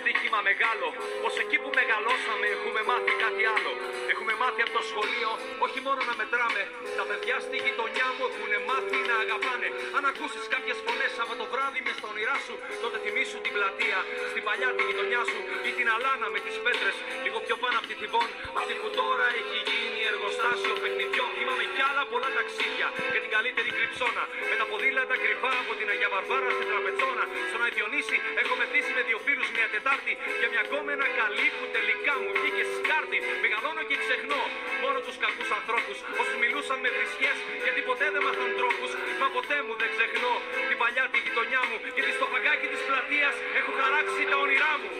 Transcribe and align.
στοίχημα 0.00 0.40
μεγάλο. 0.50 0.88
Πως 1.22 1.34
εκεί 1.42 1.56
που 1.62 1.70
μεγαλώσαμε 1.80 2.46
έχουμε 2.56 2.80
μάθει 2.90 3.12
κάτι 3.24 3.42
άλλο. 3.56 3.72
Έχουμε 4.12 4.32
μάθει 4.42 4.60
από 4.66 4.72
το 4.78 4.82
σχολείο 4.90 5.30
όχι 5.66 5.78
μόνο 5.86 6.00
να 6.10 6.14
μετράμε. 6.20 6.62
Τα 6.98 7.04
παιδιά 7.08 7.36
στη 7.46 7.56
γειτονιά 7.64 8.08
μου 8.16 8.22
έχουν 8.30 8.52
μάθει 8.68 8.98
να 9.10 9.16
αγαπάνε. 9.24 9.68
Αν 9.96 10.02
ακούσεις 10.10 10.44
κάποιες 10.54 10.78
φωνές 10.84 11.12
από 11.24 11.32
το 11.40 11.44
βράδυ 11.52 11.80
μες 11.86 11.96
στα 12.00 12.06
όνειρά 12.12 12.36
σου, 12.46 12.54
τότε 12.82 12.96
θυμίσου 13.04 13.38
την 13.44 13.52
πλατεία. 13.56 14.00
Στην 14.32 14.42
παλιά 14.46 14.70
τη 14.76 14.82
γειτονιά 14.88 15.22
σου 15.30 15.40
ή 15.68 15.70
την 15.78 15.86
αλάνα 15.94 16.26
με 16.34 16.38
τις 16.44 16.56
πέτρες. 16.64 16.96
Λίγο 17.24 17.38
πιο 17.46 17.56
πάνω 17.62 17.76
από 17.80 17.86
τη 17.90 17.96
θυβόν. 18.00 18.28
Αυτή 18.58 18.74
που 18.80 18.88
τώρα 19.00 19.26
έχει 19.40 19.58
γίνει 19.68 20.00
εργοστάσιο 20.12 20.74
παιχνιδιό. 20.82 21.26
Θυμάμαι 21.38 21.64
κι 21.74 21.82
άλλα 21.88 22.02
πολλά 22.12 22.30
ταξίδια 22.38 22.88
και 23.12 23.20
την 23.24 23.30
καλύτερη 23.36 23.70
κρυψώνα. 23.76 24.24
Με 24.50 24.54
τα 24.60 24.64
ποδήλατα 24.70 25.14
κρυφά 25.22 25.52
από 25.62 25.72
την 25.78 25.86
Αγία 25.92 26.10
Βαρβάρα 26.14 26.50
στην 26.56 26.66
Τραπετσόνα. 26.72 27.24
Στον 27.50 27.60
Αϊδιονύση 27.64 28.16
έχω 28.42 28.52
μεθύσει 28.60 28.90
με 28.96 29.02
δύο 29.08 29.18
φίλου 29.60 29.70
μια 29.70 29.78
Τετάρτη 29.78 30.12
για 30.40 30.48
μια 30.52 30.62
γκόμενα 30.68 31.06
καλή 31.20 31.48
που 31.56 31.64
τελικά 31.76 32.12
μου 32.22 32.30
βγήκε 32.36 32.64
σκάρτη. 32.76 33.18
Μεγαδώνω 33.42 33.82
και 33.88 33.96
ξεχνώ 34.04 34.42
μόνο 34.82 34.98
τους 35.06 35.16
κακούς 35.24 35.50
ανθρώπους. 35.58 35.96
Όσοι 36.20 36.34
μιλούσαν 36.42 36.78
με 36.84 36.88
βρισιέ 36.96 37.32
γιατί 37.64 37.80
ποτέ 37.88 38.06
δεν 38.14 38.22
μάθαν 38.26 38.50
τρόπους. 38.60 38.90
Μα 39.20 39.26
ποτέ 39.36 39.58
μου 39.64 39.72
δεν 39.80 39.88
ξεχνώ 39.94 40.34
την 40.68 40.76
παλιά 40.82 41.04
τη 41.12 41.18
γειτονιά 41.24 41.62
μου. 41.68 41.76
Γιατί 41.96 42.10
στο 42.18 42.26
φαγκάκι 42.32 42.66
της 42.72 42.82
πλατείας 42.88 43.34
έχω 43.58 43.70
χαράξει 43.80 44.22
τα 44.30 44.36
όνειρά 44.44 44.72
μου. 44.80 44.90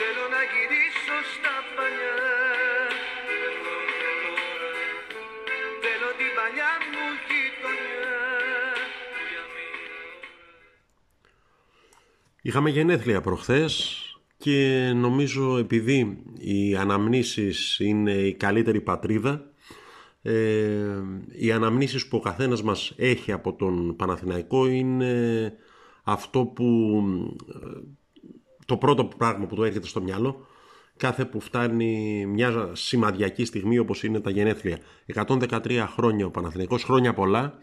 Θέλω 0.00 0.24
να 0.34 0.40
γυρίσω 0.52 1.16
στα 1.34 1.54
παλιά 1.76 2.18
Θέλω 5.84 6.08
την 6.20 6.30
παλιά 6.38 6.72
μου 6.92 7.04
Είχαμε 12.46 12.70
γενέθλια 12.70 13.20
προχθές 13.20 14.00
και 14.36 14.92
νομίζω 14.94 15.56
επειδή 15.58 16.22
οι 16.38 16.76
αναμνήσεις 16.76 17.78
είναι 17.78 18.12
η 18.12 18.34
καλύτερη 18.34 18.80
πατρίδα 18.80 19.50
ε, 20.22 21.02
οι 21.32 21.52
αναμνήσεις 21.52 22.08
που 22.08 22.16
ο 22.16 22.20
καθένας 22.20 22.62
μας 22.62 22.92
έχει 22.96 23.32
από 23.32 23.52
τον 23.54 23.96
Παναθηναϊκό 23.96 24.66
είναι 24.66 25.52
αυτό 26.02 26.44
που 26.44 27.02
ε, 27.48 27.80
το 28.66 28.76
πρώτο 28.76 29.04
πράγμα 29.04 29.46
που 29.46 29.54
του 29.54 29.62
έρχεται 29.62 29.86
στο 29.86 30.00
μυαλό 30.00 30.46
κάθε 30.96 31.24
που 31.24 31.40
φτάνει 31.40 32.26
μια 32.26 32.70
σημαδιακή 32.72 33.44
στιγμή 33.44 33.78
όπως 33.78 34.02
είναι 34.02 34.20
τα 34.20 34.30
γενέθλια. 34.30 34.78
113 35.14 35.86
χρόνια 35.88 36.26
ο 36.26 36.30
Παναθηναϊκός, 36.30 36.84
χρόνια 36.84 37.14
πολλά 37.14 37.58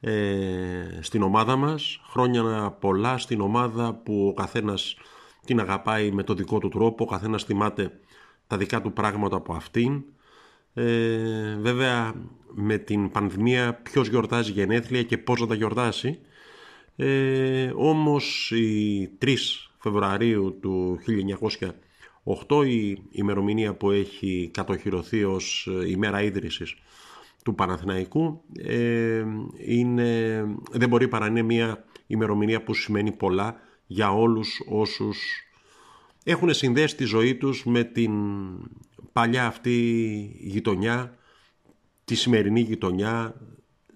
ε, 0.00 0.98
στην 1.00 1.22
ομάδα 1.22 1.56
μας, 1.56 2.00
χρόνια 2.10 2.70
πολλά 2.80 3.18
στην 3.18 3.40
ομάδα 3.40 3.94
που 3.94 4.26
ο 4.28 4.34
καθένας 4.34 4.96
την 5.44 5.60
αγαπάει 5.60 6.10
με 6.10 6.22
το 6.22 6.34
δικό 6.34 6.58
του 6.58 6.68
τρόπο, 6.68 7.04
ο 7.04 7.06
καθένας 7.06 7.44
θυμάται 7.44 8.00
τα 8.46 8.56
δικά 8.56 8.82
του 8.82 8.92
πράγματα 8.92 9.36
από 9.36 9.54
αυτήν. 9.54 10.04
Ε, 10.74 11.56
βέβαια 11.60 12.14
με 12.54 12.78
την 12.78 13.10
πανδημία 13.10 13.74
ποιος 13.74 14.08
γιορτάζει 14.08 14.52
γενέθλια 14.52 15.02
και 15.02 15.18
πώς 15.18 15.40
να 15.40 15.46
τα 15.46 15.54
γιορτάσει. 15.54 16.18
Ε, 16.96 17.72
όμως 17.74 18.50
η 18.50 19.08
3 19.18 19.36
Φεβρουαρίου 19.78 20.58
του 20.60 20.98
1908 22.48 22.66
η 22.66 22.98
ημερομηνία 23.10 23.74
που 23.74 23.90
έχει 23.90 24.50
κατοχυρωθεί 24.52 25.24
ως 25.24 25.68
ημέρα 25.86 26.22
ίδρυσης 26.22 26.74
του 27.46 27.54
Παναθηναϊκού 27.54 28.42
ε, 28.58 29.24
είναι, 29.66 30.44
δεν 30.70 30.88
μπορεί 30.88 31.08
παρά 31.08 31.26
είναι 31.26 31.42
μια 31.42 31.84
ημερομηνία 32.06 32.62
που 32.62 32.74
σημαίνει 32.74 33.12
πολλά 33.12 33.56
για 33.86 34.12
όλους 34.12 34.60
όσους 34.68 35.18
έχουν 36.24 36.54
συνδέσει 36.54 36.96
τη 36.96 37.04
ζωή 37.04 37.34
τους 37.34 37.64
με 37.64 37.84
την 37.84 38.12
παλιά 39.12 39.46
αυτή 39.46 39.72
γειτονιά, 40.40 41.18
τη 42.04 42.14
σημερινή 42.14 42.60
γειτονιά, 42.60 43.34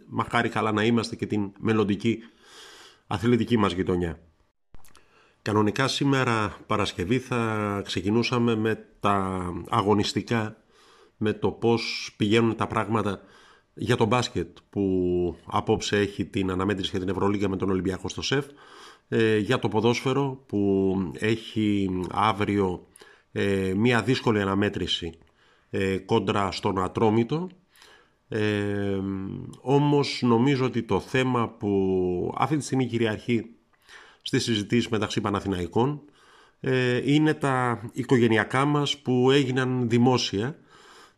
μακάρι 0.07 0.49
καλά 0.49 0.73
να 0.73 0.85
είμαστε 0.85 1.17
και 1.17 1.27
την 1.27 1.53
μελλοντική 1.59 2.19
αθλητική 3.07 3.57
μας 3.57 3.73
γειτονιά. 3.73 4.21
Κανονικά 5.43 5.89
σήμερα 5.89 6.57
Παρασκευή 6.67 7.19
θα 7.19 7.83
ξεκινούσαμε 7.85 8.57
με 8.57 8.87
τα 9.01 9.45
αγωνιστικά, 9.69 10.57
με 11.17 11.33
το 11.33 11.51
πώς 11.51 12.15
πηγαίνουν 12.17 12.57
τα 12.57 12.67
πράγματα 12.67 13.21
για 13.75 13.97
το 13.97 14.05
μπάσκετ 14.05 14.57
που 14.71 15.37
απόψε 15.47 15.97
έχει 15.97 16.25
την 16.25 16.51
αναμέτρηση 16.51 16.91
για 16.91 17.01
την 17.01 17.09
Ευρωλίγα 17.09 17.49
με 17.49 17.57
τον 17.57 17.71
Ολυμπιακό 17.71 18.09
στο 18.09 18.23
ΣΕΦ, 18.23 18.47
ε, 19.09 19.39
για 19.39 19.59
το 19.59 19.69
ποδόσφαιρο 19.69 20.45
που 20.47 20.95
έχει 21.19 21.91
αύριο 22.11 22.87
ε, 23.33 23.73
μια 23.77 24.03
δύσκολη 24.03 24.41
αναμέτρηση 24.41 25.19
ε, 25.71 25.99
κόντρα 25.99 26.51
στον 26.51 26.83
Ατρόμητο. 26.83 27.49
Ε, 28.29 28.99
όμως 29.61 30.21
νομίζω 30.23 30.65
ότι 30.65 30.83
το 30.83 31.01
θέμα 31.01 31.49
που 31.49 32.35
αυτή 32.37 32.57
τη 32.57 32.65
στιγμή 32.65 32.87
κυριαρχεί 32.87 33.47
στις 34.23 34.43
συζητήσεις 34.43 34.89
μεταξύ 34.89 35.21
Παναθηναϊκών 35.21 36.03
ε, 36.61 37.13
είναι 37.13 37.35
τα 37.35 37.81
οικογενειακά 37.93 38.65
μας 38.65 38.99
που 38.99 39.31
έγιναν 39.31 39.89
δημόσια 39.89 40.59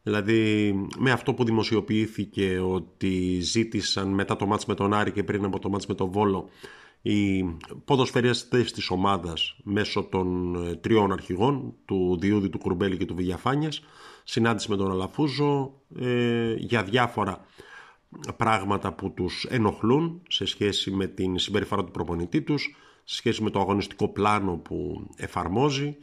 δηλαδή 0.02 0.72
με 0.98 1.10
αυτό 1.10 1.34
που 1.34 1.44
δημοσιοποιήθηκε 1.44 2.58
ότι 2.58 3.40
ζήτησαν 3.40 4.08
μετά 4.08 4.36
το 4.36 4.46
μάτς 4.46 4.66
με 4.66 4.74
τον 4.74 4.94
Άρη 4.94 5.12
και 5.12 5.22
πριν 5.22 5.44
από 5.44 5.58
το 5.58 5.68
μάτς 5.68 5.86
με 5.86 5.94
τον 5.94 6.10
Βόλο 6.10 6.48
οι 7.02 7.44
ποδοσφαιριστές 7.84 8.72
της 8.72 8.90
ομάδας 8.90 9.56
μέσω 9.62 10.02
των 10.02 10.54
ε, 10.66 10.74
τριών 10.74 11.12
αρχηγών 11.12 11.74
του 11.84 12.18
Διούδη, 12.20 12.48
του 12.48 12.58
Κουρμπέλη 12.58 12.96
και 12.96 13.04
του 13.04 13.14
Βηγιαφάνιας 13.14 13.82
συνάντηση 14.24 14.70
με 14.70 14.76
τον 14.76 14.90
Αλαφούζο 14.90 15.72
ε, 16.00 16.54
για 16.58 16.82
διάφορα 16.82 17.46
πράγματα 18.36 18.92
που 18.92 19.12
τους 19.14 19.46
ενοχλούν 19.50 20.22
σε 20.28 20.44
σχέση 20.44 20.90
με 20.90 21.06
την 21.06 21.38
συμπεριφορά 21.38 21.84
του 21.84 21.90
προπονητή 21.90 22.42
τους 22.42 22.76
σε 23.04 23.16
σχέση 23.16 23.42
με 23.42 23.50
το 23.50 23.60
αγωνιστικό 23.60 24.08
πλάνο 24.08 24.56
που 24.56 25.06
εφαρμόζει 25.16 25.96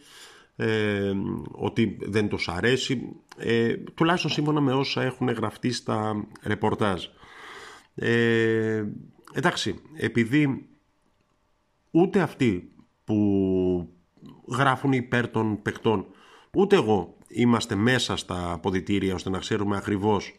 ε, 0.62 1.12
ότι 1.52 1.98
δεν 2.02 2.28
τους 2.30 2.48
αρέσει. 2.48 3.16
Ε, 3.38 3.74
τουλάχιστον 3.74 4.32
σύμφωνα 4.32 4.62
με 4.62 4.74
όσα 4.74 5.02
έχουν 5.02 5.30
γραφτεί 5.30 5.72
στα 5.72 6.28
ρεπορτάζ. 6.44 7.06
Ε, 7.96 8.86
εντάξει 9.34 9.76
επειδή 9.96 10.68
ούτε 11.92 12.22
αυτοί 12.22 12.72
που 13.04 13.90
γράφουν 14.48 14.92
υπέρ 14.92 15.28
των 15.28 15.62
παιχτών 15.62 16.06
ούτε 16.54 16.76
εγώ 16.76 17.18
είμαστε 17.28 17.76
μέσα 17.76 18.16
στα 18.16 18.52
αποδητήρια 18.52 19.14
ώστε 19.14 19.30
να 19.30 19.40
ξέρουμε 19.40 19.78
ακριβώς 19.78 20.36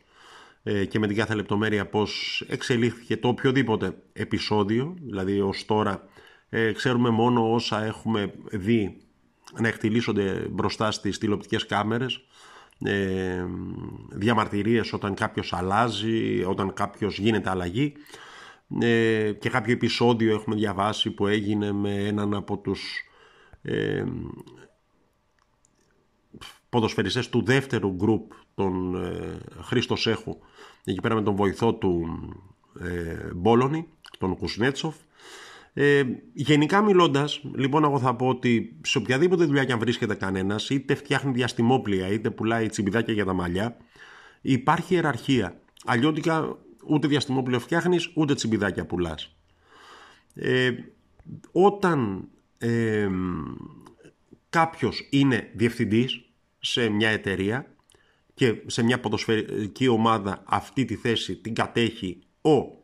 ε, 0.63 0.85
και 0.85 0.99
με 0.99 1.07
την 1.07 1.17
κάθε 1.17 1.35
λεπτομέρεια 1.35 1.87
πώς 1.87 2.45
εξελίχθηκε 2.49 3.17
το 3.17 3.29
οποιοδήποτε 3.29 4.03
επεισόδιο 4.13 4.95
δηλαδή 5.01 5.41
ως 5.41 5.65
τώρα 5.65 6.09
ε, 6.49 6.73
ξέρουμε 6.73 7.11
μόνο 7.11 7.53
όσα 7.53 7.85
έχουμε 7.85 8.35
δει 8.51 8.97
να 9.59 9.69
εκτιλήσονται 9.69 10.47
μπροστά 10.51 10.91
στις 10.91 11.19
τηλεοπτικές 11.19 11.67
κάμερες 11.67 12.25
ε, 12.85 13.45
διαμαρτυρίες 14.11 14.93
όταν 14.93 15.15
κάποιος 15.15 15.53
αλλάζει, 15.53 16.45
όταν 16.45 16.73
κάποιος 16.73 17.19
γίνεται 17.19 17.51
αλλαγή. 17.51 17.93
Ε, 18.81 19.33
και 19.33 19.49
κάποιο 19.49 19.73
επεισόδιο 19.73 20.35
έχουμε 20.35 20.57
διαβάσει 20.57 21.11
που 21.11 21.27
έγινε 21.27 21.73
με 21.73 21.95
έναν 21.95 22.35
από 22.35 22.59
τους 22.59 23.05
ε, 23.63 24.05
ποδοσφαιριστές 26.69 27.29
του 27.29 27.45
δεύτερου 27.45 27.95
γκρουπ 27.95 28.33
τον 28.55 29.05
ε, 29.05 29.39
Χρήστο 29.63 29.97
Σέχου. 29.97 30.39
Εκεί 30.85 31.01
πέρα 31.01 31.15
με 31.15 31.23
τον 31.23 31.35
βοηθό 31.35 31.75
του 31.75 32.19
ε, 32.81 33.35
Μπόλωνη, 33.35 33.89
τον 34.19 34.37
Κουσνέτσοφ 34.37 34.95
ε, 35.73 36.03
γενικά 36.33 36.83
μιλώντας, 36.83 37.41
λοιπόν, 37.55 37.85
εγώ 37.85 37.99
θα 37.99 38.17
πω 38.17 38.29
ότι 38.29 38.77
σε 38.83 38.99
οποιαδήποτε 38.99 39.45
δουλειά 39.45 39.65
και 39.65 39.73
αν 39.73 39.79
βρίσκεται 39.79 40.15
κανένας, 40.15 40.71
είτε 40.71 40.95
φτιάχνει 40.95 41.33
διαστημόπλια, 41.33 42.09
είτε 42.09 42.31
πουλάει 42.31 42.69
τσιμπιδάκια 42.69 43.15
για 43.15 43.25
τα 43.25 43.33
μαλλιά, 43.33 43.77
υπάρχει 44.41 44.95
ιεραρχία. 44.95 45.61
Αλλιώτικα 45.85 46.59
ούτε 46.87 47.09
διαστημόπλαιο 47.09 47.61
φτιάχνεις, 47.61 48.11
ούτε 48.15 48.35
τσιμπιδάκια 48.35 48.87
πουλάς. 48.87 49.37
Ε, 50.35 50.71
όταν 51.53 52.29
ε, 52.59 53.09
κάποιος 54.49 55.09
είναι 55.11 55.51
διευθυντής 55.55 56.25
σε 56.61 56.89
μια 56.89 57.09
εταιρεία 57.09 57.75
και 58.35 58.63
σε 58.67 58.83
μια 58.83 59.01
ποδοσφαιρική 59.01 59.89
ομάδα 59.89 60.43
αυτή 60.47 60.85
τη 60.85 60.95
θέση 60.95 61.37
την 61.37 61.55
κατέχει 61.55 62.19
ο 62.41 62.79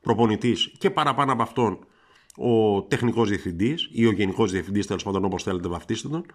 προπονητής 0.00 0.72
και 0.78 0.90
παραπάνω 0.90 1.32
από 1.32 1.42
αυτόν 1.42 1.86
ο 2.36 2.82
τεχνικός 2.82 3.28
διευθυντής 3.28 3.88
ή 3.92 4.06
ο 4.06 4.12
γενικός 4.12 4.50
διευθυντής 4.50 4.86
τέλος 4.86 5.02
πάντων 5.02 5.24
όπως 5.24 5.42
θέλετε 5.42 5.68
βαφτίστε 5.68 6.08
τον. 6.08 6.26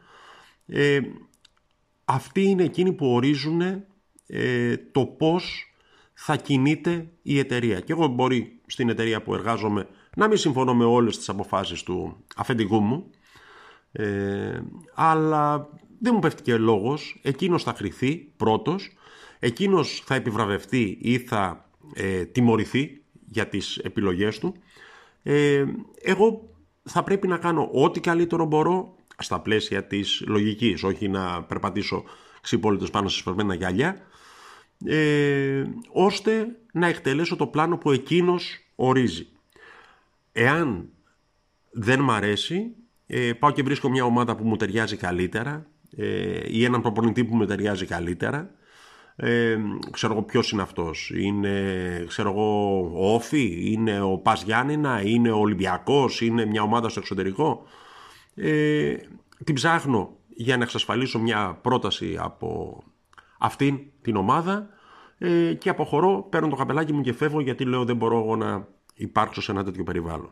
Ε, 0.65 0.99
αυτοί 2.05 2.41
είναι 2.41 2.63
εκείνοι 2.63 2.93
που 2.93 3.13
ορίζουν 3.13 3.61
ε, 4.27 4.77
το 4.77 5.05
πώς 5.05 5.73
θα 6.13 6.35
κινείται 6.35 7.09
η 7.21 7.39
εταιρεία. 7.39 7.79
Και 7.79 7.91
εγώ 7.91 8.07
μπορεί 8.07 8.61
στην 8.65 8.89
εταιρεία 8.89 9.21
που 9.21 9.33
εργάζομαι 9.33 9.87
να 10.15 10.27
μην 10.27 10.37
συμφωνώ 10.37 10.75
με 10.75 10.85
όλες 10.85 11.17
τις 11.17 11.29
αποφάσεις 11.29 11.83
του 11.83 12.25
αφεντικού 12.35 12.79
μου 12.79 13.11
Ε, 13.91 14.61
αλλά 14.93 15.69
δεν 15.99 16.13
μου 16.13 16.19
πέφτει 16.19 16.41
και 16.41 16.57
λόγος, 16.57 17.19
εκείνος 17.21 17.63
θα 17.63 17.73
χρηθεί 17.73 18.15
πρώτος, 18.15 18.93
εκείνος 19.39 20.03
θα 20.05 20.15
επιβραβευτεί 20.15 20.97
ή 21.01 21.17
θα 21.17 21.69
ε, 21.93 22.25
τιμωρηθεί 22.25 23.01
για 23.25 23.47
τις 23.47 23.77
επιλογές 23.77 24.39
του. 24.39 24.55
Ε, 25.23 25.65
εγώ 26.01 26.49
θα 26.83 27.03
πρέπει 27.03 27.27
να 27.27 27.37
κάνω 27.37 27.69
ό,τι 27.73 27.99
καλύτερο 27.99 28.45
μπορώ 28.45 28.95
στα 29.17 29.39
πλαίσια 29.39 29.83
της 29.83 30.23
λογικής, 30.27 30.83
όχι 30.83 31.07
να 31.07 31.43
περπατήσω 31.43 32.03
ξυπόλυτος 32.41 32.89
πάνω 32.89 33.07
σε 33.07 33.17
σπερμένα 33.17 33.53
γυαλιά, 33.53 33.97
ε, 34.85 35.63
ώστε 35.91 36.47
να 36.73 36.87
εκτελέσω 36.87 37.35
το 37.35 37.47
πλάνο 37.47 37.77
που 37.77 37.91
εκείνος 37.91 38.57
ορίζει. 38.75 39.27
Εάν 40.31 40.89
δεν 41.71 41.99
μ' 41.99 42.11
αρέσει, 42.11 42.75
ε, 43.07 43.33
πάω 43.33 43.51
και 43.51 43.63
βρίσκω 43.63 43.89
μια 43.89 44.03
ομάδα 44.03 44.35
που 44.35 44.47
μου 44.47 44.55
ταιριάζει 44.55 44.95
καλύτερα 44.95 45.67
ε, 45.97 46.41
ή 46.47 46.63
έναν 46.63 46.81
προπονητή 46.81 47.25
που 47.25 47.35
μου 47.35 47.45
ταιριάζει 47.45 47.85
καλύτερα. 47.85 48.51
Ε, 49.21 49.57
ξέρω 49.91 50.13
εγώ 50.13 50.21
ποιος 50.21 50.51
είναι 50.51 50.61
αυτός. 50.61 51.11
Είναι, 51.15 52.05
ξέρω 52.07 52.29
εγώ, 52.29 52.79
ο 52.93 53.13
Όφη, 53.13 53.71
είναι 53.71 54.01
ο 54.01 54.17
Πας 54.17 54.43
Γιάννηνα, 54.43 55.01
είναι 55.01 55.31
ο 55.31 55.37
Ολυμπιακός, 55.37 56.21
είναι 56.21 56.45
μια 56.45 56.61
ομάδα 56.61 56.89
στο 56.89 56.99
εξωτερικό. 56.99 57.63
Ε, 58.35 58.95
την 59.43 59.55
ψάχνω 59.55 60.17
για 60.27 60.57
να 60.57 60.63
εξασφαλίσω 60.63 61.19
μια 61.19 61.59
πρόταση 61.61 62.17
από 62.19 62.79
αυτήν 63.39 63.79
την 64.01 64.15
ομάδα 64.15 64.69
ε, 65.17 65.53
και 65.53 65.69
αποχωρώ, 65.69 66.27
παίρνω 66.29 66.47
το 66.47 66.55
καπελάκι 66.55 66.93
μου 66.93 67.01
και 67.01 67.13
φεύγω 67.13 67.41
γιατί 67.41 67.65
λέω 67.65 67.85
δεν 67.85 67.95
μπορώ 67.95 68.17
εγώ 68.17 68.35
να 68.35 68.67
υπάρξω 68.93 69.41
σε 69.41 69.51
ένα 69.51 69.63
τέτοιο 69.63 69.83
περιβάλλον. 69.83 70.29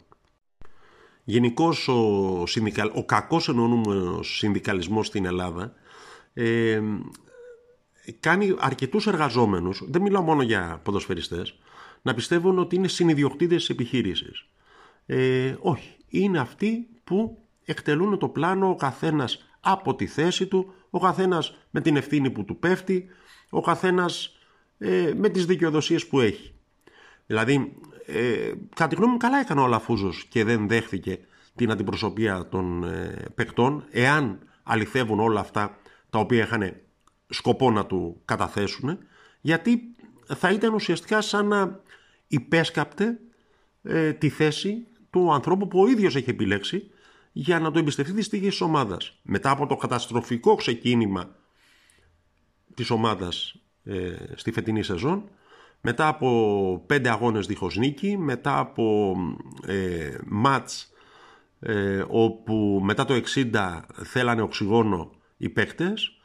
Γενικώς 1.24 1.88
ο, 1.88 2.44
συνδικαλ... 2.46 2.92
ο 2.94 3.06
κακός 3.06 3.50
εννοούμενος 3.50 4.38
συνδικαλισμός 4.38 5.08
στην 5.08 5.26
Ελλάδα 5.26 5.74
ε, 6.34 6.82
κάνει 8.12 8.56
αρκετούς 8.60 9.08
εργαζόμενους, 9.08 9.84
δεν 9.88 10.02
μιλάω 10.02 10.22
μόνο 10.22 10.42
για 10.42 10.80
ποδοσφαιριστές, 10.84 11.60
να 12.02 12.14
πιστεύουν 12.14 12.60
ότι 12.60 12.76
είναι 12.76 12.88
συνειδιοκτήτες 12.88 13.58
της 13.58 13.70
επιχείρησης. 13.70 14.46
Ε, 15.06 15.56
όχι, 15.60 15.96
είναι 16.10 16.40
αυτοί 16.40 16.88
που 17.04 17.38
εκτελούν 17.66 18.18
το 18.18 18.28
πλάνο 18.28 18.70
ο 18.70 18.76
καθένας 18.76 19.46
από 19.60 19.96
τη 19.96 20.08
θέση 20.08 20.48
του, 20.48 20.74
ο 20.90 21.00
καθένας 21.00 21.58
με 21.70 21.82
την 21.82 21.96
ευθύνη 21.96 22.30
που 22.30 22.46
του 22.46 22.60
πέφτει, 22.60 23.06
ο 23.50 23.62
καθένας 23.62 24.38
ε, 24.78 25.14
με 25.16 25.30
τις 25.30 25.46
δικαιοδοσίες 25.46 26.08
που 26.08 26.20
έχει. 26.20 26.54
Δηλαδή, 27.26 27.78
ε, 28.06 28.52
κατά 28.76 28.88
τη 28.88 28.96
γνώμη 28.96 29.12
μου 29.12 29.18
καλά 29.18 29.40
έκανε 29.40 29.62
ο 29.62 29.68
Λαφούζος 29.68 30.26
και 30.30 30.44
δεν 30.44 30.68
δέχθηκε 30.68 31.20
την 31.56 31.72
αντιπροσωπεία 31.72 32.48
των 32.50 32.84
ε, 32.84 33.26
παικτών, 33.36 33.86
εάν 33.92 34.40
αληθεύουν 34.64 35.20
όλα 35.20 35.40
αυτά 35.40 35.78
τα 36.10 36.20
οποία 36.20 36.44
είχαν 36.44 36.76
σκοπό 37.30 37.72
να 37.72 37.86
του 37.86 38.22
καταθέσουν, 38.26 38.98
γιατί 39.42 39.96
θα 40.26 40.52
ήταν 40.52 40.74
ουσιαστικά 40.74 41.22
σαν 41.22 41.48
να 41.48 41.82
υπέσκαπτε 42.28 43.20
ε, 43.84 44.14
τη 44.14 44.30
θέση 44.30 44.88
του 45.10 45.34
ανθρώπου 45.34 45.68
που 45.68 45.80
ο 45.80 45.88
ίδιος 45.88 46.16
έχει 46.16 46.30
επιλέξει 46.30 46.92
για 47.32 47.60
να 47.60 47.72
το 47.72 47.80
εμπιστευτεί 47.80 48.14
της 48.14 48.26
στήγη 48.26 48.48
της 48.48 48.62
ομάδας. 48.62 49.20
Μετά 49.22 49.50
από 49.50 49.66
το 49.66 49.76
καταστροφικό 49.76 50.56
ξεκίνημα 50.56 51.36
της 52.74 52.90
ομάδας 52.90 53.56
ε, 53.84 54.16
στη 54.36 54.52
φετινή 54.52 54.84
σεζόν, 54.84 55.30
μετά 55.82 56.08
από 56.08 56.84
πέντε 56.86 57.10
αγώνες 57.10 57.46
δίχως 57.46 57.78
νίκη, 57.78 58.18
μετά 58.18 58.60
από 58.60 59.16
ε, 59.66 60.18
μάτς 60.26 60.92
ε, 61.60 62.04
όπου 62.08 62.80
μετά 62.84 63.06
το 63.06 63.22
60 63.36 63.80
θέλανε 64.04 64.42
οξυγόνο 64.42 65.12
οι 65.38 65.50
παίκτες, 65.50 66.17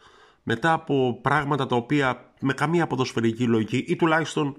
μετά 0.43 0.73
από 0.73 1.19
πράγματα 1.23 1.67
τα 1.67 1.77
οποία 1.77 2.33
με 2.41 2.53
καμία 2.53 2.87
ποδοσφαιρική 2.87 3.45
λογική 3.45 3.77
ή 3.77 3.97
τουλάχιστον 3.97 4.57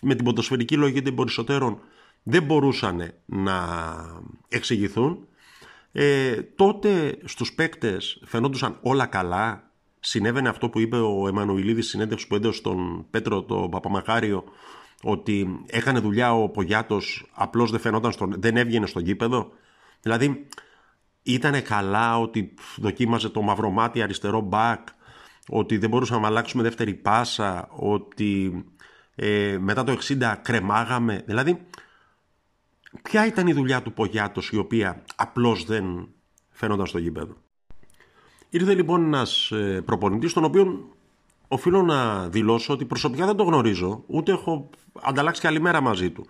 με 0.00 0.14
την 0.14 0.24
ποδοσφαιρική 0.24 0.76
λογική 0.76 1.02
των 1.02 1.14
περισσότερων 1.14 1.80
δεν 2.22 2.42
μπορούσαν 2.42 3.14
να 3.24 3.56
εξηγηθούν, 4.48 5.26
ε, 5.92 6.42
τότε 6.42 7.18
στους 7.24 7.54
παίκτες 7.54 8.22
φαινόντουσαν 8.24 8.78
όλα 8.82 9.06
καλά. 9.06 9.70
Συνέβαινε 10.00 10.48
αυτό 10.48 10.68
που 10.68 10.78
είπε 10.78 10.96
ο 10.96 11.28
Εμμανουηλίδης 11.28 11.88
συνέντευξη 11.88 12.26
που 12.26 12.34
έδωσε 12.34 12.58
στον 12.58 13.06
Πέτρο 13.10 13.42
το 13.42 13.68
Παπαμαχάριο 13.70 14.44
ότι 15.02 15.64
έκανε 15.66 15.98
δουλειά 15.98 16.34
ο 16.34 16.48
Πογιάτος 16.48 17.30
απλώς 17.32 17.70
δεν 17.70 17.80
φαινόταν 17.80 18.12
στον, 18.12 18.34
δεν 18.38 18.56
έβγαινε 18.56 18.86
στο 18.86 19.00
γήπεδο. 19.00 19.52
Δηλαδή 20.02 20.46
ήταν 21.22 21.62
καλά 21.62 22.18
ότι 22.18 22.54
δοκίμαζε 22.76 23.28
το 23.28 23.42
μαυρομάτι 23.42 24.02
αριστερό 24.02 24.40
μπακ, 24.40 24.88
ότι 25.48 25.78
δεν 25.78 25.90
μπορούσαμε 25.90 26.20
να 26.20 26.26
αλλάξουμε 26.26 26.62
δεύτερη 26.62 26.94
πάσα, 26.94 27.68
ότι 27.70 28.64
ε, 29.14 29.56
μετά 29.60 29.84
το 29.84 29.96
60 30.00 30.34
κρεμάγαμε. 30.42 31.22
Δηλαδή 31.26 31.66
Ποια 33.02 33.26
ήταν 33.26 33.46
η 33.46 33.52
δουλειά 33.52 33.82
του 33.82 33.92
Πογιάτος 33.92 34.50
η 34.50 34.56
οποία 34.56 35.04
απλώς 35.16 35.64
δεν 35.64 36.08
φαίνονταν 36.50 36.86
στο 36.86 36.98
γήπεδο; 36.98 37.36
Ήρθε 38.50 38.74
λοιπόν 38.74 39.04
ένας 39.04 39.50
ε, 39.50 39.82
προπονητής 39.84 40.32
τον 40.32 40.44
οποίο 40.44 40.88
οφείλω 41.48 41.82
να 41.82 42.28
δηλώσω 42.28 42.72
ότι 42.72 42.84
προσωπικά 42.84 43.26
δεν 43.26 43.36
το 43.36 43.44
γνωρίζω 43.44 44.04
ούτε 44.06 44.32
έχω 44.32 44.70
ανταλλάξει 45.02 45.40
καλημέρα 45.40 45.80
μαζί 45.80 46.10
του 46.10 46.26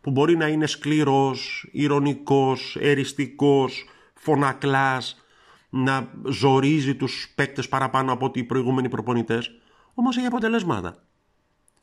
που 0.00 0.10
μπορεί 0.10 0.36
να 0.36 0.46
είναι 0.48 0.66
σκληρός, 0.66 1.68
ηρωνικός, 1.72 2.76
εριστικός, 2.80 3.84
φωνακλάς 4.18 5.24
να 5.68 6.10
ζορίζει 6.24 6.94
τους 6.94 7.32
παίκτες 7.34 7.68
παραπάνω 7.68 8.12
από 8.12 8.26
ότι 8.26 8.38
οι 8.38 8.44
προηγούμενοι 8.44 8.88
προπονητές 8.88 9.50
όμως 9.94 10.16
έχει 10.16 10.26
αποτελέσματα. 10.26 11.04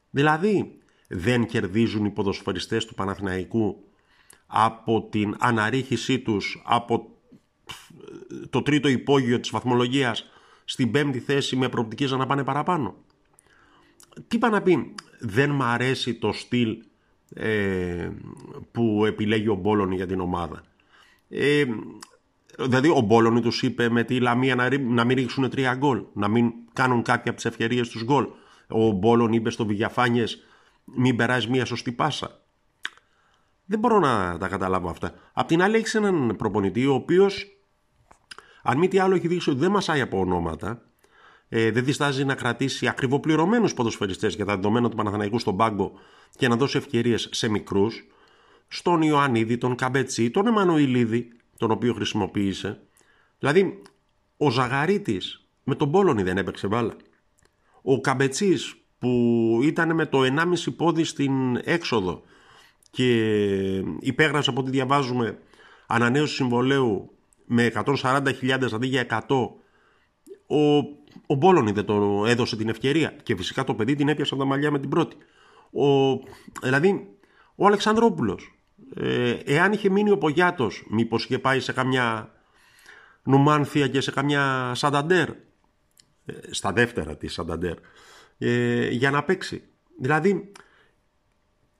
Δηλαδή 0.10 0.78
δεν 1.08 1.46
κερδίζουν 1.46 2.06
οι 2.06 2.10
ποδοσφαιριστές 2.10 2.86
του 2.86 2.94
Παναθηναϊκού 2.94 3.84
από 4.48 5.08
την 5.12 5.36
αναρρίχησή 5.40 6.20
τους 6.20 6.62
από 6.66 7.12
το 8.50 8.62
τρίτο 8.62 8.88
υπόγειο 8.88 9.40
της 9.40 9.50
βαθμολογίας 9.50 10.30
στην 10.66 10.92
πέμπτη 10.92 11.20
θέση 11.20 11.56
με 11.56 11.70
προοπτικές 11.70 12.12
να 12.12 12.26
πάνε 12.26 12.44
παραπάνω. 12.44 12.96
Τι 14.28 14.36
είπα 14.36 14.50
να 14.50 14.62
πει, 14.62 14.96
δεν 15.20 15.50
μ' 15.50 15.62
αρέσει 15.62 16.14
το 16.14 16.32
στυλ 16.32 16.84
ε, 17.34 18.10
που 18.72 19.06
επιλέγει 19.06 19.48
ο 19.48 19.56
Μπόλωνη 19.56 19.96
για 19.96 20.08
την 20.08 20.20
ομάδα. 20.20 20.64
Ε, 21.30 21.66
δηλαδή 22.60 22.90
ο 22.90 23.00
Μπόλωνη 23.00 23.42
τους 23.42 23.62
είπε 23.62 23.90
με 23.90 24.04
τη 24.04 24.20
Λαμία 24.20 24.56
να, 24.56 24.78
να 24.80 25.04
μην 25.04 25.18
ρίξουν 25.18 25.50
τρία 25.50 25.76
γκολ, 25.76 26.04
να 26.14 26.28
μην 26.28 26.52
κάνουν 26.74 27.02
κάποια 27.02 27.32
από 27.32 27.36
τις 27.36 27.46
ευκαιρίες 27.46 27.90
τους 27.90 28.04
γκολ. 28.04 28.28
Ο 28.68 28.92
Μπόλωνη 28.92 29.36
είπε 29.36 29.50
στο 29.50 29.66
Βηγιαφάνιες 29.66 30.44
μην 30.84 31.16
περάσεις 31.16 31.50
μία 31.50 31.66
σωστή 31.66 31.92
πάσα. 31.92 32.42
Δεν 33.66 33.80
μπορώ 33.80 34.00
να 34.00 34.38
τα 34.38 34.48
καταλάβω 34.48 34.90
αυτά. 34.90 35.14
Απ' 35.34 35.48
την 35.48 35.62
άλλη, 35.62 35.76
έχεις 35.76 35.96
έναν 35.96 36.36
προπονητή 36.38 36.86
ο 36.86 36.94
οποίος, 36.94 37.48
αν 38.64 38.78
μη 38.78 38.88
τι 38.88 39.00
άλλο, 39.00 39.16
έχει 39.16 39.28
δείξει 39.28 39.50
ότι 39.50 39.60
δεν 39.60 39.72
μασάει 39.72 40.02
από 40.02 40.20
ονόματα. 40.20 40.82
Ε, 41.50 41.72
δεν 41.72 41.84
διστάζει 41.84 42.26
να 42.26 42.36
κρατήσει 42.36 42.88
ακριβοπληρωμένους 42.88 43.74
ποδοσφαιριστές 43.74 44.36
για 44.36 44.46
τα 44.46 44.56
δεδομένα 44.56 44.90
του 44.90 44.96
Παναθαναϊκού 44.96 45.40
στον 45.40 45.58
πάγκο 45.58 45.92
και 46.38 46.48
να 46.48 46.56
δώσει 46.56 46.78
ευκαιρίες 46.78 47.30
σε 47.32 47.50
μικρούς. 47.50 48.08
Στον 48.68 49.02
Ιωαννίδη, 49.02 49.58
τον 49.58 49.76
Καμπετσί, 49.76 50.32
τον 50.32 50.48
Εμμανουηλίδη, 50.48 51.28
τον 51.58 51.72
οποίο 51.72 51.94
χρησιμοποίησε. 51.94 52.82
Δηλαδή, 53.40 53.82
ο 54.38 54.50
Ζαγαρίτης 54.50 55.48
με 55.64 55.76
τον 55.76 55.92
Πόλωνη 55.92 56.24
δεν 56.24 56.38
έπαιξε 56.38 56.68
βάλα. 56.68 56.96
Ο 57.82 58.02
Καμπετσί 58.02 58.58
που 59.00 59.60
ήταν 59.64 59.96
με 59.96 60.06
το 60.06 60.22
1,5 60.24 60.76
πόδι 60.76 61.04
στην 61.04 61.56
έξοδο 61.64 62.22
και 62.92 63.28
υπέγραψε 64.00 64.50
από 64.50 64.62
ό,τι 64.62 64.72
διαβάζουμε 64.72 65.40
ανανέωση 65.88 66.36
συμβολέου 66.36 67.12
με 67.46 67.72
140.000 67.86 68.74
αντί 68.74 68.88
για 68.88 69.24
100 69.28 69.50
ο, 70.48 70.78
ο 71.28 71.36
Μπόλωνη 71.36 71.72
δεν 71.72 71.86
το 71.86 72.24
έδωσε 72.28 72.56
την 72.56 72.70
ευκαιρία 72.70 73.16
και 73.24 73.36
φυσικά 73.36 73.64
το 73.64 73.74
παιδί 73.74 73.96
την 73.96 74.10
έπιασε 74.10 74.34
από 74.34 74.44
τα 74.44 74.50
μαλλιά 74.50 74.72
με 74.72 74.80
την 74.80 74.90
πρώτη 74.90 75.16
ο, 75.72 76.14
δηλαδή 76.62 77.18
ο 77.56 77.66
Αλεξανδρόπουλος 77.66 78.53
ε, 78.96 79.32
εάν 79.46 79.72
είχε 79.72 79.90
μείνει 79.90 80.12
ο 80.12 80.18
Πογιάτος 80.18 80.86
μήπως 80.90 81.24
είχε 81.24 81.40
πάει 81.40 81.60
σε 81.60 81.74
καμιά 81.74 82.32
Νουμάνθια 83.24 83.88
και 83.88 84.02
σε 84.02 84.12
καμιά 84.12 84.72
Σανταντέρ; 84.76 85.30
Ε, 86.26 86.34
στα 86.50 86.72
δεύτερα 86.72 87.18
της 87.18 87.34
Σανταντέρ 87.34 87.78
ε, 88.38 88.90
για 88.90 89.12
να 89.12 89.24
παίξει 89.24 89.64
δηλαδή 90.00 90.52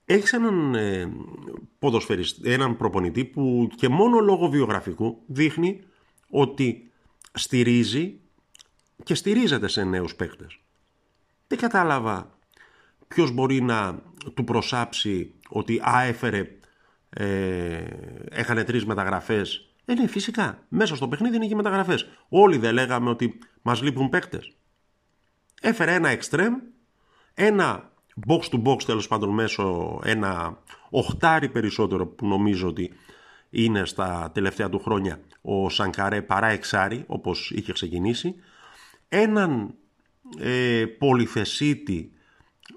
έχεις 0.04 0.32
έναν, 0.32 0.74
ε, 0.74 1.12
έναν 2.42 2.76
προπονητή 2.76 3.24
που 3.24 3.68
και 3.76 3.88
μόνο 3.88 4.18
λόγω 4.18 4.48
βιογραφικού 4.48 5.22
δείχνει 5.26 5.80
ότι 6.30 6.92
στηρίζει 7.32 8.20
και 9.02 9.14
στηρίζεται 9.14 9.68
σε 9.68 9.84
νέους 9.84 10.14
παίκτες. 10.14 10.58
Δεν 11.46 11.58
κατάλαβα 11.58 12.38
ποιος 13.08 13.30
μπορεί 13.30 13.60
να 13.60 14.02
του 14.34 14.44
προσάψει 14.44 15.34
ότι 15.48 15.80
α, 15.88 16.02
έφερε, 16.02 16.58
ε, 17.16 17.84
έχανε 18.30 18.64
τρεις 18.64 18.84
μεταγραφές 18.84 19.68
Ε, 19.84 19.94
ναι, 19.94 20.06
φυσικά. 20.06 20.64
Μέσα 20.68 20.96
στο 20.96 21.08
παιχνίδι 21.08 21.36
είναι 21.36 21.46
και 21.46 21.54
μεταγραφές. 21.54 22.06
Όλοι 22.28 22.58
δεν 22.58 22.74
λέγαμε 22.74 23.10
ότι 23.10 23.38
μας 23.62 23.82
λείπουν 23.82 24.08
παίκτες. 24.08 24.52
Έφερε 25.60 25.94
ένα 25.94 26.16
extreme, 26.18 26.54
ένα 27.34 27.92
box 28.26 28.40
to 28.50 28.62
box 28.62 28.82
τέλος 28.82 29.08
πάντων 29.08 29.28
μέσω 29.28 29.98
ένα 30.04 30.58
οχτάρι 30.90 31.48
περισσότερο 31.48 32.06
που 32.06 32.26
νομίζω 32.26 32.68
ότι 32.68 32.92
είναι 33.50 33.84
στα 33.84 34.30
τελευταία 34.34 34.68
του 34.68 34.78
χρόνια 34.78 35.20
ο 35.42 35.68
Σανκαρέ 35.68 36.22
παρά 36.22 36.46
εξάρι 36.46 37.04
όπως 37.06 37.50
είχε 37.50 37.72
ξεκινήσει 37.72 38.34
έναν 39.08 39.74
ε, 40.38 40.84
πολυθεσίτη 40.98 42.12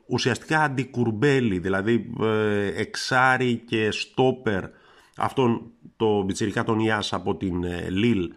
ουσιαστικά 0.05 0.63
αντικουρμπέλι 0.63 1.59
δηλαδή 1.59 2.11
ε, 2.21 2.81
εξάρι 2.81 3.63
και 3.67 3.91
στόπερ 3.91 4.63
αυτόν 5.17 5.71
το 5.95 6.21
μπιτσιρικά 6.21 6.63
τον 6.63 6.79
Ιάς 6.79 7.13
από 7.13 7.35
την 7.35 7.63
ε, 7.63 7.89
Λίλ 7.89 8.31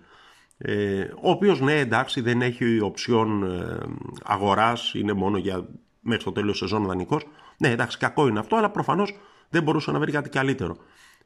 ε, 0.59 1.02
ο 1.02 1.30
οποίος 1.30 1.61
ναι 1.61 1.78
εντάξει 1.78 2.21
δεν 2.21 2.42
έχει 2.42 2.80
οψιόν 2.80 3.42
ε, 3.42 3.78
αγοράς 4.23 4.95
είναι 4.95 5.12
μόνο 5.12 5.38
για 5.38 5.69
μέχρι 6.00 6.25
το 6.25 6.33
τέλος 6.33 6.59
σεζόν 6.59 6.85
δανεικός. 6.87 7.26
Ναι 7.59 7.69
εντάξει 7.69 7.99
κακό 7.99 8.28
είναι 8.28 8.38
αυτό 8.38 8.57
αλλά 8.57 8.71
προφανώς 8.71 9.19
δεν 9.50 9.62
μπορούσε 9.62 9.90
να 9.90 9.99
βρει 9.99 10.12
κάτι 10.12 10.28
καλύτερο. 10.28 10.76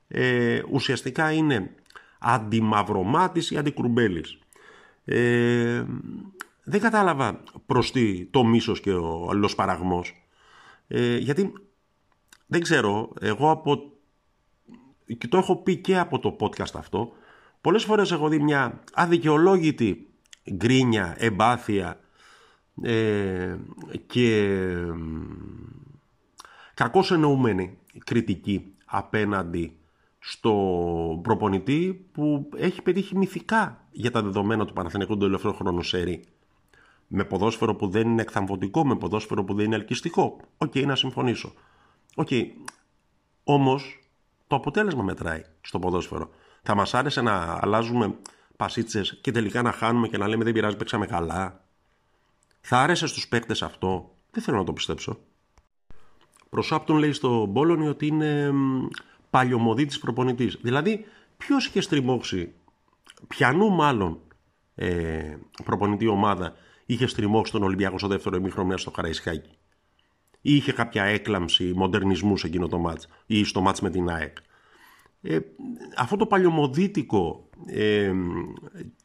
Ε, 0.08 0.62
ουσιαστικά 0.70 1.32
είναι 1.32 1.74
αντιμαυρομάτης 2.18 3.50
ή 3.50 3.56
αντικρουμπέλης 3.56 4.38
ε, 5.04 5.84
δεν 6.64 6.80
κατάλαβα 6.80 7.42
προς 7.66 7.92
τι 7.92 8.26
το 8.26 8.44
μίσος 8.44 8.80
και 8.80 8.92
ο 8.92 9.26
αλληλοσπαραγμός 9.30 10.14
ε, 10.88 11.16
γιατί 11.16 11.52
δεν 12.46 12.60
ξέρω 12.60 13.12
εγώ 13.20 13.50
από 13.50 13.92
και 15.18 15.28
το 15.28 15.36
έχω 15.36 15.56
πει 15.56 15.76
και 15.76 15.98
από 15.98 16.18
το 16.18 16.36
podcast 16.40 16.74
αυτό 16.74 17.12
Πολλές 17.64 17.84
φορές 17.84 18.12
έχω 18.12 18.28
δει 18.28 18.38
μια 18.38 18.80
αδικαιολόγητη 18.92 20.08
γκρίνια, 20.52 21.14
εμπάθεια 21.18 22.00
ε, 22.82 23.56
και 24.06 24.58
κακώς 26.74 27.10
εννοούμενη 27.10 27.78
κριτική 28.04 28.74
απέναντι 28.84 29.76
στο 30.18 30.52
προπονητή 31.22 32.08
που 32.12 32.48
έχει 32.56 32.82
πετύχει 32.82 33.16
μυθικά 33.16 33.86
για 33.90 34.10
τα 34.10 34.22
δεδομένα 34.22 34.64
του 34.64 34.72
Παναθηναϊκού 34.72 35.12
του 35.14 35.24
τελευταίου 35.24 35.54
χρόνου 35.54 35.82
σερή. 35.82 36.24
Με 37.16 37.24
ποδόσφαιρο 37.24 37.74
που 37.74 37.88
δεν 37.88 38.08
είναι 38.08 38.22
εκθαμβωτικό, 38.22 38.86
με 38.86 38.96
ποδόσφαιρο 38.96 39.44
που 39.44 39.54
δεν 39.54 39.64
είναι 39.64 39.74
ελκυστικό. 39.74 40.36
OK, 40.58 40.72
okay, 40.74 40.86
να 40.86 40.96
συμφωνήσω. 40.96 41.52
OK, 42.14 42.28
okay. 42.30 42.44
όμως 43.44 43.98
το 44.46 44.56
αποτέλεσμα 44.56 45.02
μετράει 45.02 45.44
στο 45.60 45.78
ποδόσφαιρο. 45.78 46.30
Θα 46.62 46.74
μας 46.74 46.94
άρεσε 46.94 47.20
να 47.20 47.58
αλλάζουμε 47.60 48.14
πασίτσες 48.56 49.18
και 49.20 49.30
τελικά 49.30 49.62
να 49.62 49.72
χάνουμε 49.72 50.08
και 50.08 50.18
να 50.18 50.28
λέμε 50.28 50.44
δεν 50.44 50.52
πειράζει, 50.52 50.76
παίξαμε 50.76 51.06
καλά. 51.06 51.64
Θα 52.60 52.78
άρεσε 52.78 53.06
στους 53.06 53.28
παίκτες 53.28 53.62
αυτό; 53.62 54.14
Δεν 54.30 54.42
θέλω 54.42 54.56
να 54.56 54.64
το 54.64 54.72
πιστέψω. 54.72 55.18
Προσάπτουν 56.50 56.96
λέει 56.96 57.12
στο 57.12 57.46
Μπόλονι 57.46 57.88
ότι 57.88 58.06
είναι 58.06 58.52
παλιωμοδίτης 59.30 59.98
προπονητής. 59.98 60.58
Δηλαδή, 60.62 61.04
ποιος 61.36 61.66
είχε 61.66 61.80
στριμώξει, 61.80 62.52
πιανού 63.28 63.70
μάλλον 63.70 64.18
ε, 64.74 65.36
προπονητή 65.64 66.06
ομάδα 66.06 66.54
είχε 66.86 67.06
στριμώξει 67.06 67.52
τον 67.52 67.62
Ολυμπιακό 67.62 67.98
στο 67.98 68.08
δεύτερο 68.08 68.36
ημίχρονο 68.36 68.76
στο 68.76 68.90
Καραϊσκάκι. 68.90 69.50
Ή 70.40 70.54
είχε 70.54 70.72
κάποια 70.72 71.04
έκλαμψη 71.04 71.72
μοντερνισμού 71.76 72.36
σε 72.36 72.46
εκείνο 72.46 72.68
το 72.68 72.78
μάτς 72.78 73.08
ή 73.26 73.44
στο 73.44 73.60
μάτς 73.60 73.80
με 73.80 73.90
την 73.90 74.08
ΑΕΚ 74.08 74.36
ε, 75.26 75.38
αυτό 75.96 76.16
το 76.16 76.26
παλιωμοδίτικο, 76.26 77.48
ε, 77.66 78.12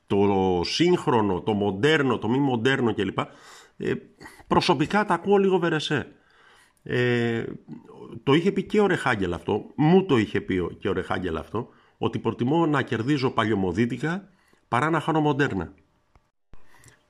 το 0.07 0.61
σύγχρονο, 0.63 1.41
το 1.41 1.53
μοντέρνο, 1.53 2.17
το 2.17 2.29
μη 2.29 2.39
μοντέρνο 2.39 2.93
κλπ. 2.93 3.19
Ε, 3.77 3.93
προσωπικά 4.47 5.05
τα 5.05 5.13
ακούω 5.13 5.37
λίγο 5.37 5.59
βερεσέ. 5.59 6.07
Ε, 6.83 7.43
το 8.23 8.33
είχε 8.33 8.51
πει 8.51 8.63
και 8.63 8.79
ο 8.79 8.87
Ρεχάγκελ 8.87 9.33
αυτό, 9.33 9.65
μου 9.75 10.05
το 10.05 10.17
είχε 10.17 10.41
πει 10.41 10.75
και 10.79 10.89
ο 10.89 10.93
Ρεχάγκελ 10.93 11.37
αυτό, 11.37 11.69
ότι 11.97 12.19
προτιμώ 12.19 12.65
να 12.65 12.81
κερδίζω 12.81 13.29
παλιωμοδίτικα 13.29 14.29
παρά 14.67 14.89
να 14.89 14.99
χάνω 14.99 15.21
μοντέρνα. 15.21 15.73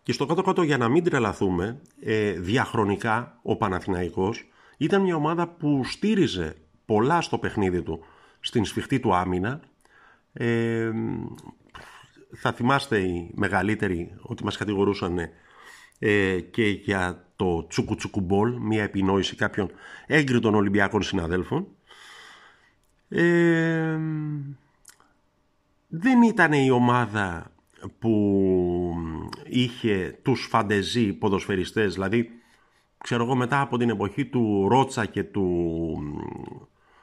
Και 0.09 0.15
στο 0.15 0.25
κάτω-κάτω 0.25 0.61
για 0.61 0.77
να 0.77 0.89
μην 0.89 1.03
τρελαθούμε, 1.03 1.81
ε, 2.01 2.31
διαχρονικά 2.31 3.39
ο 3.41 3.55
Παναθηναϊκός 3.55 4.47
ήταν 4.77 5.01
μια 5.01 5.15
ομάδα 5.15 5.47
που 5.47 5.81
στήριζε 5.85 6.55
πολλά 6.85 7.21
στο 7.21 7.37
παιχνίδι 7.37 7.81
του 7.81 8.05
στην 8.39 8.65
σφιχτή 8.65 8.99
του 8.99 9.15
άμυνα. 9.15 9.61
Ε, 10.33 10.91
θα 12.35 12.51
θυμάστε 12.51 12.99
οι 12.99 13.31
μεγαλύτεροι 13.35 14.15
ότι 14.21 14.43
μας 14.43 14.57
κατηγορούσαν 14.57 15.19
ε, 15.99 16.39
και 16.39 16.67
για 16.67 17.27
το 17.35 17.67
τσουκουτσουκουμπόλ, 17.67 18.57
μια 18.59 18.83
επινόηση 18.83 19.35
κάποιων 19.35 19.71
έγκριτων 20.07 20.55
Ολυμπιακών 20.55 21.01
συναδέλφων. 21.01 21.67
Ε, 23.09 23.99
δεν 25.87 26.21
ήταν 26.21 26.53
η 26.53 26.71
ομάδα 26.71 27.51
που 27.99 28.93
είχε 29.45 30.19
τους 30.21 30.47
φαντεζή 30.49 31.13
ποδοσφαιριστές, 31.13 31.93
δηλαδή 31.93 32.29
ξέρω 32.97 33.23
εγώ 33.23 33.35
μετά 33.35 33.61
από 33.61 33.77
την 33.77 33.89
εποχή 33.89 34.25
του 34.25 34.67
Ρότσα 34.69 35.05
και 35.05 35.23
του 35.23 35.97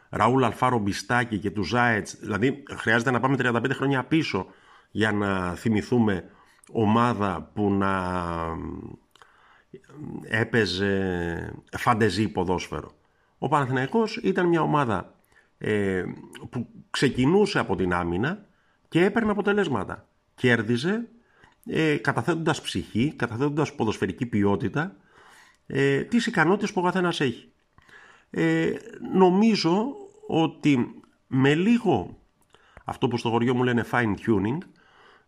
Ραούλ 0.08 0.44
Αλφάρο 0.44 0.78
Μπιστάκη 0.78 1.38
και 1.38 1.50
του 1.50 1.62
Ζάετς. 1.62 2.16
Δηλαδή, 2.20 2.62
χρειάζεται 2.76 3.10
να 3.10 3.20
πάμε 3.20 3.36
35 3.38 3.70
χρόνια 3.72 4.04
πίσω 4.04 4.46
για 4.90 5.12
να 5.12 5.54
θυμηθούμε 5.54 6.30
ομάδα 6.72 7.50
που 7.54 7.72
να 7.72 8.22
έπαιζε 10.28 11.62
φαντεζή 11.76 12.28
ποδόσφαιρο. 12.28 12.90
Ο 13.38 13.48
Παναθηναϊκός 13.48 14.16
ήταν 14.16 14.46
μια 14.46 14.62
ομάδα 14.62 15.14
ε, 15.58 16.04
που 16.50 16.68
ξεκινούσε 16.90 17.58
από 17.58 17.76
την 17.76 17.92
άμυνα 17.92 18.46
και 18.88 19.04
έπαιρνε 19.04 19.30
αποτελέσματα. 19.30 20.08
Κέρδιζε 20.36 21.08
ε, 21.66 21.96
καταθέτοντας 21.96 22.60
ψυχή, 22.60 23.12
καταθέτοντας 23.16 23.74
ποδοσφαιρική 23.74 24.26
ποιότητα, 24.26 24.96
ε, 25.66 26.00
τις 26.02 26.26
ικανότητες 26.26 26.72
που 26.72 26.80
ο 26.80 26.84
καθένας 26.84 27.20
έχει. 27.20 27.48
Ε, 28.30 28.72
νομίζω 29.12 29.94
ότι 30.26 31.00
με 31.26 31.54
λίγο 31.54 32.18
αυτό 32.84 33.08
που 33.08 33.16
στο 33.16 33.30
χωριό 33.30 33.54
μου 33.54 33.62
λένε 33.62 33.84
fine 33.90 34.14
tuning 34.26 34.58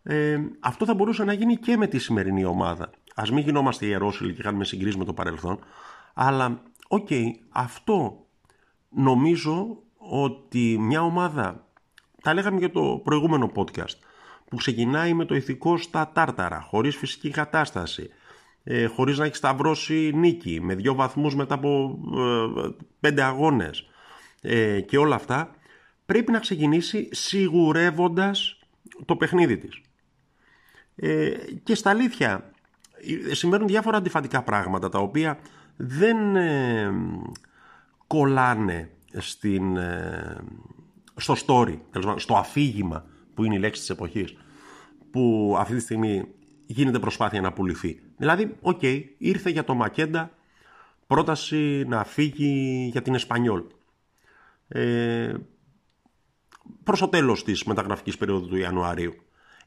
ε, 0.03 0.39
αυτό 0.59 0.85
θα 0.85 0.93
μπορούσε 0.93 1.23
να 1.23 1.33
γίνει 1.33 1.57
και 1.57 1.77
με 1.77 1.87
τη 1.87 1.99
σημερινή 1.99 2.45
ομάδα. 2.45 2.89
Ας 3.15 3.31
μην 3.31 3.43
γινόμαστε 3.43 3.85
ιερόσυλοι 3.85 4.33
και 4.33 4.41
κάνουμε 4.41 4.63
συγκρίσεις 4.63 4.97
με 4.97 5.05
το 5.05 5.13
παρελθόν 5.13 5.59
αλλά 6.13 6.61
οκ, 6.87 7.07
αυτό 7.49 8.25
νομίζω 8.89 9.77
ότι 9.97 10.77
μια 10.79 11.01
ομάδα 11.01 11.67
τα 12.21 12.33
λέγαμε 12.33 12.59
για 12.59 12.71
το 12.71 13.01
προηγούμενο 13.03 13.51
podcast 13.55 13.97
που 14.49 14.55
ξεκινάει 14.55 15.13
με 15.13 15.25
το 15.25 15.35
ηθικό 15.35 15.77
στα 15.77 16.11
τάρταρα, 16.13 16.61
χωρίς 16.61 16.95
φυσική 16.95 17.29
κατάσταση, 17.29 18.09
ε, 18.63 18.85
χωρίς 18.85 19.17
να 19.17 19.25
έχει 19.25 19.35
σταυρώσει 19.35 20.11
νίκη, 20.15 20.59
με 20.61 20.75
δύο 20.75 20.93
βαθμούς 20.93 21.35
μετά 21.35 21.53
από 21.53 21.99
ε, 22.17 22.69
πέντε 22.99 23.23
αγώνες 23.23 23.89
ε, 24.41 24.81
και 24.81 24.97
όλα 24.97 25.15
αυτά, 25.15 25.51
πρέπει 26.05 26.31
να 26.31 26.39
ξεκινήσει 26.39 27.09
σιγουρεύοντας 27.11 28.59
το 29.05 29.15
παιχνίδι 29.15 29.57
της. 29.57 29.81
Ε, 30.95 31.29
και 31.63 31.75
στ' 31.75 31.89
αλήθεια, 31.89 32.51
ε, 33.29 33.33
συμβαίνουν 33.33 33.67
διάφορα 33.67 33.97
αντιφατικά 33.97 34.43
πράγματα 34.43 34.89
τα 34.89 34.99
οποία 34.99 35.39
δεν 35.75 36.35
ε, 36.35 36.91
κολλάνε 38.07 38.89
στην, 39.17 39.77
στο 41.15 41.35
story, 41.45 41.79
στο 42.15 42.35
αφήγημα 42.35 43.05
που 43.39 43.45
είναι 43.45 43.55
η 43.55 43.59
λέξη 43.59 43.79
της 43.79 43.89
εποχής 43.89 44.35
που 45.11 45.55
αυτή 45.59 45.75
τη 45.75 45.81
στιγμή 45.81 46.27
γίνεται 46.65 46.99
προσπάθεια 46.99 47.41
να 47.41 47.53
πουληθεί. 47.53 48.01
Δηλαδή, 48.17 48.55
ΟΚ, 48.61 48.81
ήρθε 49.17 49.49
για 49.49 49.63
το 49.63 49.73
Μακέντα 49.73 50.31
πρόταση 51.07 51.85
να 51.87 52.03
φύγει 52.03 52.87
για 52.91 53.01
την 53.01 53.13
Εσπανιόλ. 53.13 53.63
Ε, 54.67 55.33
προς 56.83 56.99
το 56.99 57.07
τέλος 57.07 57.43
της 57.43 57.63
μεταγραφικής 57.63 58.17
περίοδου 58.17 58.47
του 58.47 58.55
Ιανουαρίου. 58.55 59.13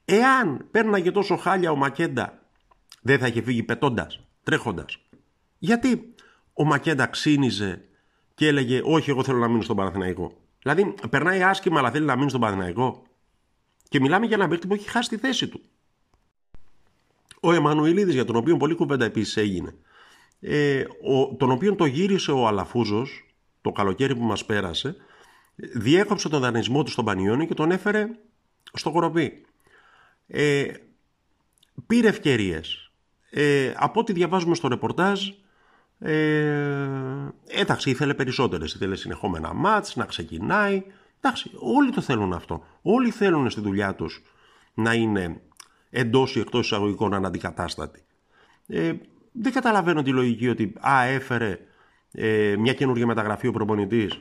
Εάν 0.04 0.66
πέρναγε 0.70 1.10
τόσο 1.10 1.36
χάλια 1.36 1.70
ο 1.70 1.76
Μακέντα, 1.76 2.42
δεν 3.02 3.18
θα 3.18 3.26
είχε 3.26 3.42
φύγει 3.42 3.62
πετώντας, 3.62 4.20
τρέχοντας. 4.42 4.98
Γιατί 5.58 6.14
ο 6.52 6.64
Μακέντα 6.64 7.06
ξύνιζε 7.06 7.84
και 8.34 8.46
έλεγε 8.46 8.80
όχι 8.84 9.10
εγώ 9.10 9.24
θέλω 9.24 9.38
να 9.38 9.48
μείνω 9.48 9.62
στον 9.62 9.76
Παναθηναϊκό. 9.76 10.32
Δηλαδή 10.62 10.94
περνάει 11.10 11.42
άσχημα 11.42 11.78
αλλά 11.78 11.90
θέλει 11.90 12.04
να 12.04 12.16
μείνει 12.16 12.28
στον 12.28 12.40
Παναθηναϊκό. 12.40 13.06
Και 13.92 14.00
μιλάμε 14.00 14.26
για 14.26 14.36
ένα 14.36 14.48
παίκτη 14.48 14.66
που 14.66 14.74
έχει 14.74 14.88
χάσει 14.88 15.08
τη 15.08 15.16
θέση 15.16 15.48
του 15.48 15.60
ο 17.40 17.52
Εμμανουηλίδης 17.52 18.14
για 18.14 18.24
τον 18.24 18.36
οποίο 18.36 18.56
πολύ 18.56 18.74
κουβέντα 18.74 19.04
επίσης 19.04 19.36
έγινε 19.36 19.74
ε, 20.40 20.80
ο, 20.80 21.36
τον 21.36 21.50
οποίο 21.50 21.74
το 21.74 21.84
γύρισε 21.84 22.32
ο 22.32 22.46
Αλαφούζος 22.46 23.34
το 23.60 23.72
καλοκαίρι 23.72 24.14
που 24.14 24.22
μας 24.22 24.44
πέρασε 24.44 24.96
διέκοψε 25.56 26.28
τον 26.28 26.40
δανεισμό 26.40 26.82
του 26.82 26.90
στον 26.90 27.04
Πανιόνιο 27.04 27.46
και 27.46 27.54
τον 27.54 27.70
έφερε 27.70 28.08
στο 28.72 28.90
Κοροπή. 28.90 29.46
Ε, 30.26 30.64
πήρε 31.86 32.08
ευκαιρίες. 32.08 32.90
Ε, 33.30 33.72
από 33.76 34.00
ό,τι 34.00 34.12
διαβάζουμε 34.12 34.54
στο 34.54 34.68
ρεπορτάζ, 34.68 35.28
ε, 35.98 36.88
εντάξει, 37.46 37.90
ήθελε 37.90 38.14
περισσότερες. 38.14 38.74
Ήθελε 38.74 38.96
συνεχόμενα 38.96 39.52
μάτς, 39.52 39.96
να 39.96 40.04
ξεκινάει. 40.04 40.82
Εντάξει, 41.24 41.50
όλοι 41.58 41.90
το 41.90 42.00
θέλουν 42.00 42.32
αυτό. 42.32 42.64
Όλοι 42.82 43.10
θέλουν 43.10 43.50
στη 43.50 43.60
δουλειά 43.60 43.94
τους 43.94 44.22
να 44.74 44.94
είναι 44.94 45.40
εντός 45.90 46.36
ή 46.36 46.40
εκτός 46.40 46.64
εισαγωγικών 46.64 47.14
αναντικατάστατοι. 47.14 48.04
Ε, 48.66 48.92
δεν 49.32 49.52
καταλαβαίνω 49.52 50.02
τη 50.02 50.10
λογική 50.10 50.48
ότι 50.48 50.72
α, 50.88 51.02
έφερε 51.02 51.58
ε, 52.12 52.54
μια 52.58 52.74
καινούργια 52.74 53.06
μεταγραφή 53.06 53.46
ο 53.46 53.52
προπονητής 53.52 54.20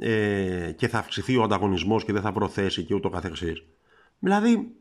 ε, 0.00 0.72
και 0.76 0.88
θα 0.88 0.98
αυξηθεί 0.98 1.36
ο 1.36 1.42
ανταγωνισμός 1.42 2.04
και 2.04 2.12
δεν 2.12 2.22
θα 2.22 2.32
προθέσει 2.32 2.82
και 2.82 2.94
ούτω 2.94 3.08
καθεξής. 3.08 3.64
Δηλαδή, 4.18 4.74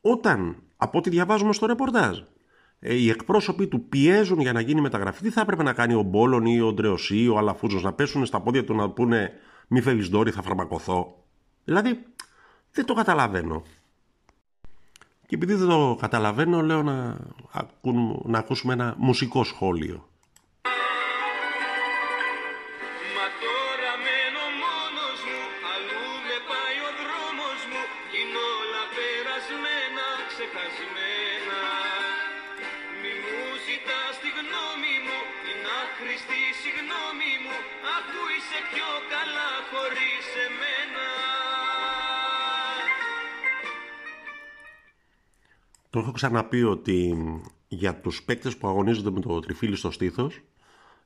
όταν, 0.00 0.62
από 0.76 0.98
ό,τι 0.98 1.10
διαβάζουμε 1.10 1.52
στο 1.52 1.66
ρεπορτάζ, 1.66 2.18
ε, 2.18 2.24
οι 2.78 3.10
εκπρόσωποι 3.10 3.66
του 3.66 3.88
πιέζουν 3.88 4.40
για 4.40 4.52
να 4.52 4.60
γίνει 4.60 4.80
μεταγραφή, 4.80 5.22
τι 5.22 5.30
θα 5.30 5.40
έπρεπε 5.40 5.62
να 5.62 5.72
κάνει 5.72 5.94
ο 5.94 6.02
Μπόλον 6.02 6.46
ή 6.46 6.60
ο 6.60 6.72
Ντρεωσή 6.72 7.22
ή 7.22 7.28
ο 7.28 7.38
Αλαφούζος, 7.38 7.82
να 7.82 7.92
πέσουν 7.92 8.26
στα 8.26 8.40
πόδια 8.40 8.64
του 8.64 8.74
να 8.74 8.90
πούνε 8.90 9.32
μη 9.68 9.80
φεύγεις 9.80 10.10
Ντόρι, 10.10 10.30
θα 10.30 10.42
φαρμακοθώ. 10.42 11.24
Δηλαδή, 11.64 12.02
δεν 12.72 12.84
το 12.84 12.94
καταλαβαίνω. 12.94 13.62
Και 15.26 15.34
επειδή 15.34 15.54
δεν 15.54 15.68
το 15.68 15.96
καταλαβαίνω, 16.00 16.62
λέω 16.62 16.82
να, 16.82 17.18
να 18.24 18.38
ακούσουμε 18.38 18.72
ένα 18.72 18.94
μουσικό 18.98 19.44
σχόλιο. 19.44 20.08
Το 45.96 46.02
έχω 46.02 46.12
ξαναπεί 46.12 46.62
ότι 46.62 47.16
για 47.68 47.94
τους 47.94 48.22
παίκτες 48.22 48.56
που 48.56 48.68
αγωνίζονται 48.68 49.10
με 49.10 49.20
το 49.20 49.40
τριφύλι 49.40 49.76
στο 49.76 49.90
στήθος 49.90 50.40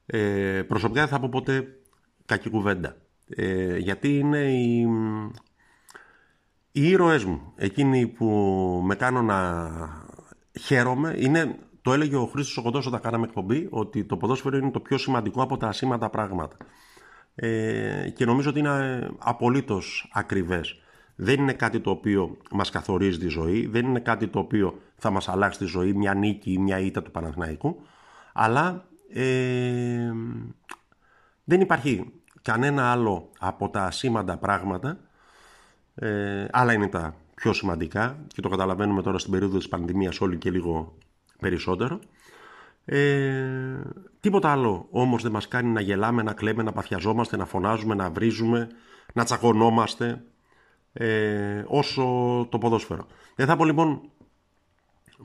ε, 0.06 0.62
προσωπικά 0.62 1.00
δεν 1.00 1.08
θα 1.08 1.20
πω 1.20 1.28
ποτέ 1.28 1.80
κακή 2.26 2.50
κουβέντα. 2.50 2.96
Ε, 3.28 3.76
γιατί 3.78 4.18
είναι 4.18 4.38
οι, 4.38 4.86
οι 6.72 6.88
ήρωές 6.88 7.24
μου. 7.24 7.52
Εκείνοι 7.56 8.06
που 8.06 8.26
με 8.84 8.94
κάνουν 8.94 9.24
να 9.24 9.70
χαίρομαι. 10.60 11.14
Είναι, 11.18 11.58
το 11.82 11.92
έλεγε 11.92 12.16
ο 12.16 12.26
Χρήστος 12.26 12.56
Οκοντός 12.56 12.86
όταν 12.86 13.00
κάναμε 13.00 13.24
εκπομπή 13.24 13.66
ότι 13.70 14.04
το 14.04 14.16
ποδόσφαιρο 14.16 14.56
είναι 14.56 14.70
το 14.70 14.80
πιο 14.80 14.98
σημαντικό 14.98 15.42
από 15.42 15.56
τα 15.56 15.68
ασήμαντα 15.68 16.10
πράγματα. 16.10 16.56
Ε, 17.34 18.10
και 18.14 18.24
νομίζω 18.24 18.50
ότι 18.50 18.58
είναι 18.58 19.08
απολύτως 19.18 20.10
ακριβές 20.12 20.80
δεν 21.22 21.40
είναι 21.40 21.52
κάτι 21.52 21.80
το 21.80 21.90
οποίο 21.90 22.36
μας 22.50 22.70
καθορίζει 22.70 23.18
τη 23.18 23.28
ζωή, 23.28 23.66
δεν 23.66 23.86
είναι 23.86 24.00
κάτι 24.00 24.26
το 24.28 24.38
οποίο 24.38 24.80
θα 24.96 25.10
μας 25.10 25.28
αλλάξει 25.28 25.58
τη 25.58 25.64
ζωή, 25.64 25.92
μια 25.92 26.14
νίκη 26.14 26.52
ή 26.52 26.58
μια 26.58 26.78
ήττα 26.78 27.02
του 27.02 27.10
Παναθηναϊκού, 27.10 27.82
αλλά 28.32 28.84
ε, 29.12 30.10
δεν 31.44 31.60
υπάρχει 31.60 32.12
κανένα 32.42 32.90
άλλο 32.92 33.30
από 33.38 33.68
τα 33.68 33.90
σήμαντα 33.90 34.36
πράγματα, 34.36 34.98
ε, 35.94 36.46
άλλα 36.50 36.72
είναι 36.72 36.88
τα 36.88 37.14
πιο 37.34 37.52
σημαντικά 37.52 38.18
και 38.26 38.40
το 38.40 38.48
καταλαβαίνουμε 38.48 39.02
τώρα 39.02 39.18
στην 39.18 39.32
περίοδο 39.32 39.58
της 39.58 39.68
πανδημίας 39.68 40.20
όλοι 40.20 40.36
και 40.36 40.50
λίγο 40.50 40.94
περισσότερο. 41.40 41.98
Ε, 42.84 43.80
τίποτα 44.20 44.50
άλλο 44.50 44.86
όμως 44.90 45.22
δεν 45.22 45.32
μας 45.32 45.48
κάνει 45.48 45.70
να 45.70 45.80
γελάμε, 45.80 46.22
να 46.22 46.32
κλαίμε, 46.32 46.62
να 46.62 46.72
παθιαζόμαστε, 46.72 47.36
να 47.36 47.46
φωνάζουμε, 47.46 47.94
να 47.94 48.10
βρίζουμε, 48.10 48.68
να 49.12 49.24
τσακωνόμαστε, 49.24 50.24
ε, 50.92 51.64
όσο 51.66 52.04
το 52.50 52.58
ποδόσφαιρο. 52.58 53.06
Δεν 53.34 53.46
θα 53.46 53.56
πω 53.56 53.64
λοιπόν 53.64 54.00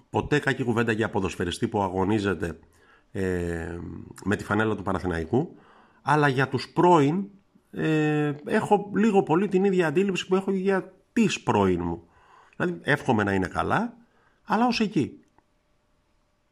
ποτέ 0.10 0.40
κακή 0.40 0.64
κουβέντα 0.64 0.92
για 0.92 1.10
ποδοσφαιριστή 1.10 1.68
που 1.68 1.82
αγωνίζεται 1.82 2.60
ε, 3.12 3.78
με 4.24 4.36
τη 4.36 4.44
φανέλα 4.44 4.76
του 4.76 4.84
Παναθηναϊκού, 4.84 5.56
αλλά 6.02 6.28
για 6.28 6.48
τους 6.48 6.70
πρώην 6.70 7.26
ε, 7.72 8.34
έχω 8.46 8.92
λίγο 8.96 9.24
πολύ 9.24 9.48
την 9.48 9.64
ίδια 9.64 9.88
αντίληψη 9.88 10.28
που 10.28 10.36
έχω 10.36 10.52
για 10.52 10.94
τις 11.14 11.42
πρώην 11.42 11.82
μου. 11.84 12.08
Δηλαδή 12.56 12.80
εύχομαι 12.84 13.24
να 13.24 13.34
είναι 13.34 13.48
καλά, 13.48 13.98
αλλά 14.44 14.68
ως 14.68 14.80
εκεί. 14.80 15.20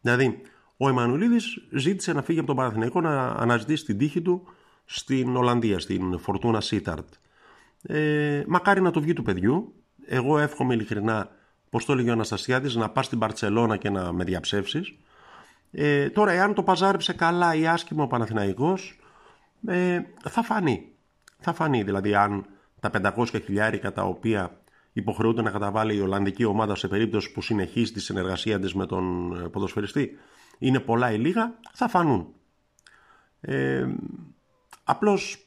Δηλαδή, 0.02 0.41
ο 0.78 0.88
Εμμανουλίδης 0.89 1.67
ζήτησε 1.71 2.13
να 2.13 2.21
φύγει 2.21 2.38
από 2.38 2.47
τον 2.47 2.56
Παναθηναϊκό 2.56 3.02
να 3.02 3.28
αναζητήσει 3.28 3.86
την 3.86 3.97
τύχη 3.97 4.21
του 4.21 4.47
στην 4.86 5.36
Ολλανδία, 5.36 5.80
στην 5.80 6.19
Φορτούνα 6.19 6.62
Σίταρτ. 6.62 7.13
Ε, 7.84 8.43
μακάρι 8.48 8.82
να 8.82 8.91
το 8.91 9.02
βγει 9.02 9.13
του 9.13 9.24
παιδιού. 9.24 9.74
Εγώ 10.06 10.39
εύχομαι 10.39 10.74
ειλικρινά, 10.74 11.30
πώ 11.69 11.86
το 11.86 11.93
έλεγε 11.93 12.10
ο 12.10 12.13
Αναστασιάδης, 12.13 12.76
να 12.76 12.89
πας 12.89 13.06
στην 13.06 13.19
Παρσελώνα 13.19 13.78
και 13.78 13.89
να 13.89 14.12
με 14.12 14.24
διαψεύσεις. 14.24 14.96
Ε, 15.72 16.10
τώρα, 16.10 16.32
εάν 16.32 16.54
το 16.54 16.63
παζάριψε 16.63 17.13
καλά 17.13 17.56
ή 17.56 17.67
άσχημα 17.67 18.04
ο 18.04 18.08
Παναθηναϊκός, 18.08 19.00
ε, 19.67 20.02
θα 20.30 20.43
φανεί. 20.43 20.88
Θα 21.39 21.54
φανεί, 21.54 21.84
δηλαδή, 21.84 22.15
αν 22.15 22.46
τα 22.80 22.89
500 22.89 23.39
χιλιάρικα 23.43 23.93
τα 23.93 24.04
οποία 24.04 24.58
υποχρεούται 24.93 25.41
να 25.41 25.52
καταβάλει 25.52 25.96
η 25.96 26.02
Ολλανδική 26.02 26.46
ομάδα 26.46 26.76
σε 26.76 26.88
περίπτωση 26.88 27.32
που 27.32 27.41
συνεχίσει 27.41 27.93
τη 27.93 28.00
συνεργασία 28.00 28.60
της 28.60 28.74
με 28.74 28.86
τον 28.86 29.36
ε, 29.39 29.48
ποδοσφαιριστή 29.48 30.17
είναι 30.60 30.80
πολλά 30.80 31.12
ή 31.12 31.17
λίγα, 31.17 31.56
θα 31.74 31.88
φανούν. 31.88 32.28
Ε, 33.41 33.88
απλώς 34.84 35.42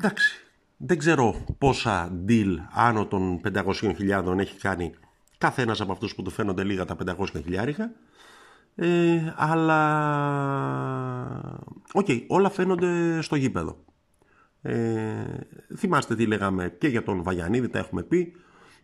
Εντάξει, 0.00 0.40
δεν 0.76 0.98
ξέρω 0.98 1.44
πόσα 1.58 2.22
deal 2.28 2.56
άνω 2.72 3.06
των 3.06 3.40
500.000 3.54 4.38
έχει 4.38 4.58
κάνει 4.60 4.94
κάθε 5.38 5.62
ένας 5.62 5.80
από 5.80 5.92
αυτούς 5.92 6.14
που 6.14 6.22
του 6.22 6.30
φαίνονται 6.30 6.64
λίγα 6.64 6.84
τα 6.84 6.96
500.000 7.06 7.72
ε, 8.74 9.34
αλλά 9.36 9.80
ΟΚ, 11.92 12.06
okay, 12.08 12.24
όλα 12.26 12.50
φαίνονται 12.50 13.20
στο 13.22 13.36
γήπεδο. 13.36 13.84
Ε, 14.62 15.24
θυμάστε 15.76 16.16
τι 16.16 16.26
λέγαμε 16.26 16.74
και 16.78 16.88
για 16.88 17.02
τον 17.02 17.22
Βαγιανίδη, 17.22 17.68
τα 17.68 17.78
έχουμε 17.78 18.02
πει, 18.02 18.32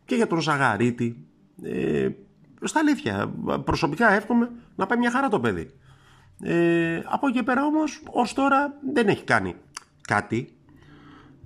και 0.04 0.14
για 0.14 0.26
τον 0.26 0.40
Ζαγαρίτη. 0.40 1.26
Ε, 1.62 2.08
στα 2.62 2.80
αλήθεια, 2.80 3.34
προσωπικά 3.64 4.12
εύχομαι 4.12 4.50
να 4.74 4.86
πάει 4.86 4.98
μια 4.98 5.10
χαρά 5.10 5.28
το 5.28 5.40
παιδί. 5.40 5.70
Ε, 6.42 7.02
από 7.04 7.26
εκεί 7.26 7.42
πέρα 7.42 7.64
όμως, 7.64 8.02
ως 8.10 8.32
τώρα 8.32 8.78
δεν 8.92 9.08
έχει 9.08 9.24
κάνει 9.24 9.54
κάτι 10.00 10.54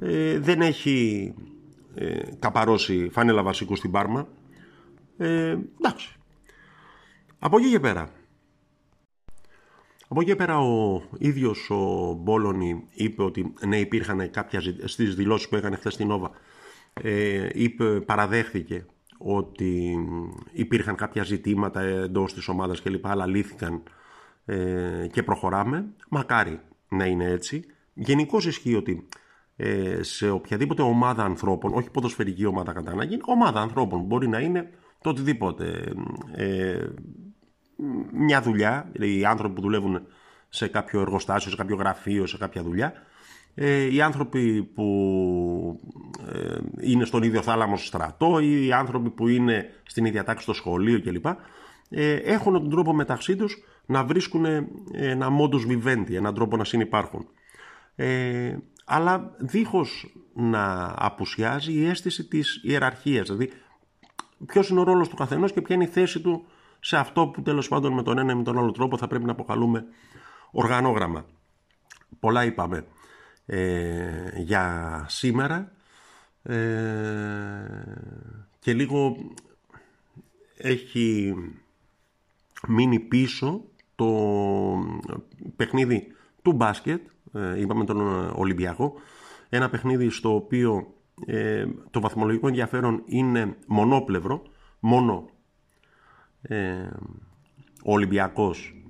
ε, 0.01 0.39
δεν 0.39 0.61
έχει 0.61 1.35
ε, 1.95 2.21
καπαρώσει 2.39 3.09
φάνελα 3.13 3.43
βασικού 3.43 3.77
στην 3.77 3.91
Πάρμα. 3.91 4.29
Ε, 5.17 5.57
εντάξει. 5.79 6.17
Από 7.39 7.59
εκεί 7.59 7.71
και 7.71 7.81
πέρα. 7.81 8.11
Από 10.09 10.21
εκεί 10.21 10.31
και 10.31 10.37
πέρα 10.37 10.59
ο 10.59 11.03
ίδιος 11.19 11.71
ο 11.71 12.13
Μπόλωνη 12.13 12.85
είπε 12.95 13.23
ότι 13.23 13.53
ναι 13.67 13.79
υπήρχαν 13.79 14.31
κάποια 14.31 14.61
στις 14.85 15.15
δηλώσεις 15.15 15.49
που 15.49 15.57
έκανε 15.57 15.77
χθες 15.77 15.93
στην 15.93 16.07
Νόβα 16.07 16.31
ε, 17.03 17.49
είπε, 17.53 18.01
παραδέχθηκε 18.01 18.87
ότι 19.19 19.99
υπήρχαν 20.53 20.95
κάποια 20.95 21.23
ζητήματα 21.23 21.81
εντός 21.81 22.35
της 22.35 22.49
ομάδας 22.49 22.81
και 22.81 22.91
λοιπά 22.91 23.11
αλλά 23.11 23.27
λύθηκαν 23.27 23.83
ε, 24.45 25.07
και 25.13 25.23
προχωράμε 25.23 25.85
μακάρι 26.09 26.61
να 26.89 27.07
είναι 27.07 27.25
έτσι 27.25 27.65
γενικώς 27.95 28.47
ισχύει 28.47 28.75
ότι 28.75 28.93
ε, 28.93 29.07
σε 30.01 30.31
οποιαδήποτε 30.31 30.83
ομάδα 30.83 31.25
ανθρώπων, 31.25 31.75
όχι 31.75 31.91
ποδοσφαιρική 31.91 32.45
ομάδα 32.47 32.73
κατά 32.73 32.91
ανάγκη, 32.91 33.21
ομάδα 33.25 33.61
ανθρώπων 33.61 34.01
μπορεί 34.01 34.29
να 34.29 34.39
είναι 34.39 34.71
το 35.01 35.11
οτιδήποτε. 35.11 35.93
Ε, 36.33 36.87
μια 38.13 38.43
δουλειά, 38.43 38.91
οι 38.93 39.25
άνθρωποι 39.25 39.55
που 39.55 39.61
δουλεύουν 39.61 40.01
σε 40.49 40.67
κάποιο 40.67 41.01
εργοστάσιο, 41.01 41.51
σε 41.51 41.57
κάποιο 41.57 41.77
γραφείο, 41.77 42.27
σε 42.27 42.39
κάποια 42.39 42.63
δουλειά, 42.63 42.93
ε, 43.55 43.95
οι 43.95 44.01
άνθρωποι 44.01 44.63
που 44.63 45.81
ε, 46.33 46.57
είναι 46.81 47.05
στον 47.05 47.23
ίδιο 47.23 47.43
θάλαμο 47.43 47.77
στρατό 47.77 48.39
ή 48.41 48.67
οι 48.67 48.73
άνθρωποι 48.73 49.11
που 49.11 49.29
είναι 49.29 49.71
στην 49.83 50.05
ίδια 50.05 50.25
τάξη 50.25 50.43
στο 50.43 50.53
σχολείο 50.53 51.01
κλπ. 51.01 51.27
Ε, 51.91 52.13
έχουν 52.15 52.53
τον 52.53 52.71
τρόπο 52.71 52.93
μεταξύ 52.93 53.37
τους 53.37 53.63
να 53.87 54.05
βρίσκουν 54.05 54.45
ένα 54.93 55.29
modus 55.41 55.73
vivendi, 55.73 56.13
έναν 56.13 56.35
τρόπο 56.35 56.57
να 56.57 56.65
συνεπάρχουν. 56.65 57.29
Ε, 57.97 58.57
αλλά 58.89 59.35
δίχως 59.39 60.13
να 60.35 60.95
απουσιάζει 60.97 61.73
η 61.73 61.87
αίσθηση 61.87 62.25
της 62.25 62.61
ιεραρχίας, 62.63 63.27
δηλαδή 63.27 63.51
ποιος 64.47 64.69
είναι 64.69 64.81
ο 64.81 64.83
ρόλος 64.83 65.09
του 65.09 65.17
καθενός 65.17 65.53
και 65.53 65.61
ποια 65.61 65.75
είναι 65.75 65.85
η 65.85 65.89
θέση 65.89 66.21
του 66.21 66.47
σε 66.81 66.97
αυτό 66.97 67.27
που 67.27 67.43
τέλος 67.43 67.69
πάντων 67.69 67.93
με 67.93 68.03
τον 68.03 68.19
ένα 68.19 68.33
ή 68.33 68.35
με 68.35 68.43
τον 68.43 68.59
άλλο 68.59 68.71
τρόπο 68.71 68.97
θα 68.97 69.07
πρέπει 69.07 69.25
να 69.25 69.33
αποκαλούμε 69.33 69.85
οργανόγραμμα. 70.51 71.25
Πολλά 72.21 72.45
είπαμε 72.45 72.87
ε, 73.47 74.41
για 74.41 75.05
σήμερα. 75.09 75.73
και 78.59 78.73
λίγο 78.73 79.17
έχει 80.57 81.35
μείνει 82.69 82.99
πίσω 82.99 83.65
το 83.95 84.09
παιχνίδι 85.57 86.07
του 86.49 86.55
μπάσκετ, 86.55 87.01
είπαμε 87.57 87.85
τον 87.85 88.31
Ολυμπιακό, 88.37 88.93
ένα 89.49 89.71
παιχνίδι 89.71 90.11
στο 90.11 90.35
οποίο 90.35 90.95
ε, 91.27 91.67
το 91.91 92.01
βαθμολογικό 92.01 92.47
ενδιαφέρον 92.47 93.03
είναι 93.07 93.57
μονόπλευρο, 93.67 94.43
μόνο 94.81 95.29
ε, 96.43 96.89
ο 97.85 97.93
Ολυμπιακός 97.93 98.83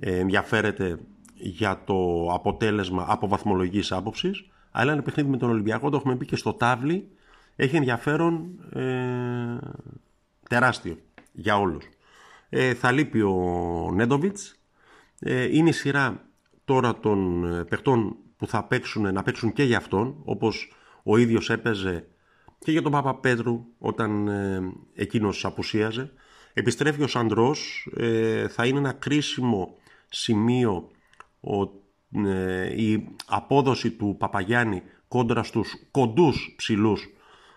ε, 0.00 0.18
ενδιαφέρεται 0.18 0.98
για 1.34 1.82
το 1.84 2.28
αποτέλεσμα 2.32 3.04
από 3.08 3.28
βαθμολογικής 3.28 3.92
άποψης, 3.92 4.48
αλλά 4.70 4.92
ένα 4.92 5.02
παιχνίδι 5.02 5.30
με 5.30 5.36
τον 5.36 5.50
Ολυμπιακό, 5.50 5.90
το 5.90 5.96
έχουμε 5.96 6.16
πει 6.16 6.26
και 6.26 6.36
στο 6.36 6.52
τάβλι, 6.52 7.08
έχει 7.56 7.76
ενδιαφέρον 7.76 8.58
ε, 8.72 9.58
τεράστιο 10.48 10.98
για 11.32 11.58
όλους. 11.58 11.84
Ε, 12.48 12.74
θα 12.74 12.92
λείπει 12.92 13.22
ο 13.22 13.90
Νέντοβιτς, 13.94 14.60
ε, 15.18 15.56
είναι 15.56 15.68
η 15.68 15.72
σειρά 15.72 16.25
τώρα 16.66 16.98
των 17.00 17.44
παιχτών 17.68 18.16
που 18.36 18.46
θα 18.46 18.64
παίξουν, 18.64 19.12
να 19.12 19.22
παίξουν 19.22 19.52
και 19.52 19.62
για 19.62 19.76
αυτόν, 19.76 20.16
όπως 20.24 20.72
ο 21.02 21.16
ίδιος 21.16 21.50
έπαιζε 21.50 22.06
και 22.58 22.70
για 22.70 22.82
τον 22.82 22.92
Παπαπέτρου 22.92 23.64
όταν 23.78 24.28
ε, 24.28 24.72
εκείνος 24.94 25.44
απουσίαζε. 25.44 26.12
Επιστρέφει 26.52 27.02
ο 27.02 27.06
Σαντρός, 27.06 27.88
ε, 27.96 28.48
θα 28.48 28.66
είναι 28.66 28.78
ένα 28.78 28.92
κρίσιμο 28.92 29.76
σημείο 30.08 30.90
ο, 31.40 31.62
ε, 32.28 32.82
η 32.82 33.08
απόδοση 33.26 33.90
του 33.90 34.16
Παπαγιάννη 34.18 34.82
κόντρα 35.08 35.42
στους 35.42 35.74
κοντούς 35.90 36.54
ψηλούς 36.56 37.08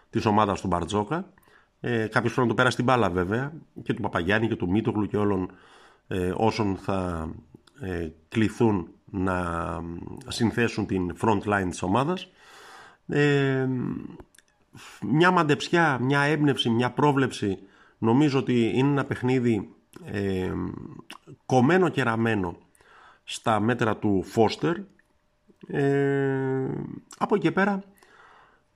της 0.09 0.25
ομάδας 0.25 0.61
του 0.61 0.67
Μπαρτζόκα. 0.67 1.33
Ε, 1.79 2.07
κάποιος 2.07 2.33
πρέπει 2.33 2.41
να 2.41 2.47
το 2.47 2.53
πέρασε 2.53 2.75
την 2.75 2.85
μπάλα 2.85 3.09
βέβαια 3.09 3.53
και 3.83 3.93
του 3.93 4.01
Παπαγιάννη 4.01 4.47
και 4.47 4.55
του 4.55 4.69
Μίτογλου 4.69 5.07
και 5.07 5.17
όλων 5.17 5.51
ε, 6.07 6.33
όσων 6.35 6.77
θα 6.77 7.29
ε, 7.81 8.09
κληθούν 8.29 8.89
να 9.11 9.79
συνθέσουν 10.27 10.85
την 10.85 11.15
front 11.21 11.41
line 11.41 11.67
της 11.69 11.81
ομάδας. 11.81 12.31
Ε, 13.07 13.67
μια 15.01 15.31
μαντεψιά, 15.31 15.97
μια 16.01 16.21
έμπνευση, 16.21 16.69
μια 16.69 16.91
πρόβλεψη 16.91 17.59
νομίζω 17.97 18.39
ότι 18.39 18.71
είναι 18.75 18.89
ένα 18.89 19.05
παιχνίδι 19.05 19.69
ε, 20.05 20.51
κομμένο 21.45 21.89
και 21.89 22.03
ραμμένο 22.03 22.57
στα 23.23 23.59
μέτρα 23.59 23.97
του 23.97 24.23
Φώστερ 24.23 24.75
ε, 25.67 26.67
από 27.17 27.35
εκεί 27.35 27.51
πέρα 27.51 27.83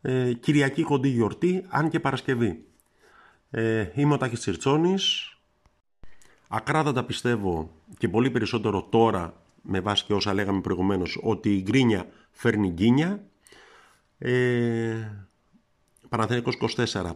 ε, 0.02 0.34
Κυριακή 0.34 0.84
κοντή 0.84 1.10
γιορτή 1.10 1.66
αν 1.70 1.90
και 1.90 2.00
Παρασκευή. 2.00 2.66
Ε, 3.50 3.88
είμαι 3.94 4.14
ο 4.14 4.18
Τάκης 4.18 4.40
Τσιρτσόνης. 4.40 5.28
Ακράδαντα 6.48 7.04
πιστεύω 7.04 7.70
και 7.98 8.10
πολύ 8.10 8.32
περισσότερο 8.32 8.84
τώρα 8.84 9.43
με 9.64 9.80
βάση 9.80 10.06
και 10.06 10.14
όσα 10.14 10.34
λέγαμε 10.34 10.62
προηγουμένως 10.62 11.20
ότι 11.22 11.56
η 11.56 11.62
γκρίνια 11.62 12.08
φέρνει 12.32 12.70
γκίνια 12.70 13.24
ε, 14.18 15.26
24gr 16.10 17.14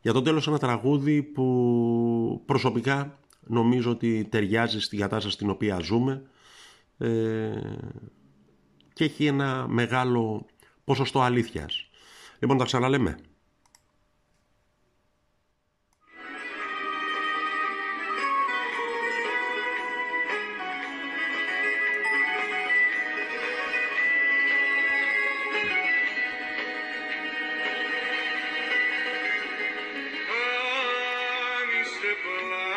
για 0.00 0.12
το 0.12 0.22
τέλος 0.22 0.48
ένα 0.48 0.58
τραγούδι 0.58 1.22
που 1.22 2.42
προσωπικά 2.46 3.18
νομίζω 3.40 3.90
ότι 3.90 4.26
ταιριάζει 4.30 4.80
στην 4.80 4.98
κατάσταση 4.98 5.34
στην 5.34 5.50
οποία 5.50 5.78
ζούμε 5.78 6.22
ε, 6.98 7.60
και 8.92 9.04
έχει 9.04 9.26
ένα 9.26 9.66
μεγάλο 9.68 10.46
ποσοστό 10.84 11.20
αλήθειας. 11.20 11.88
Λοιπόν, 12.38 12.58
τα 12.58 12.64
ξαναλέμε. 12.64 13.18
people 32.22 32.73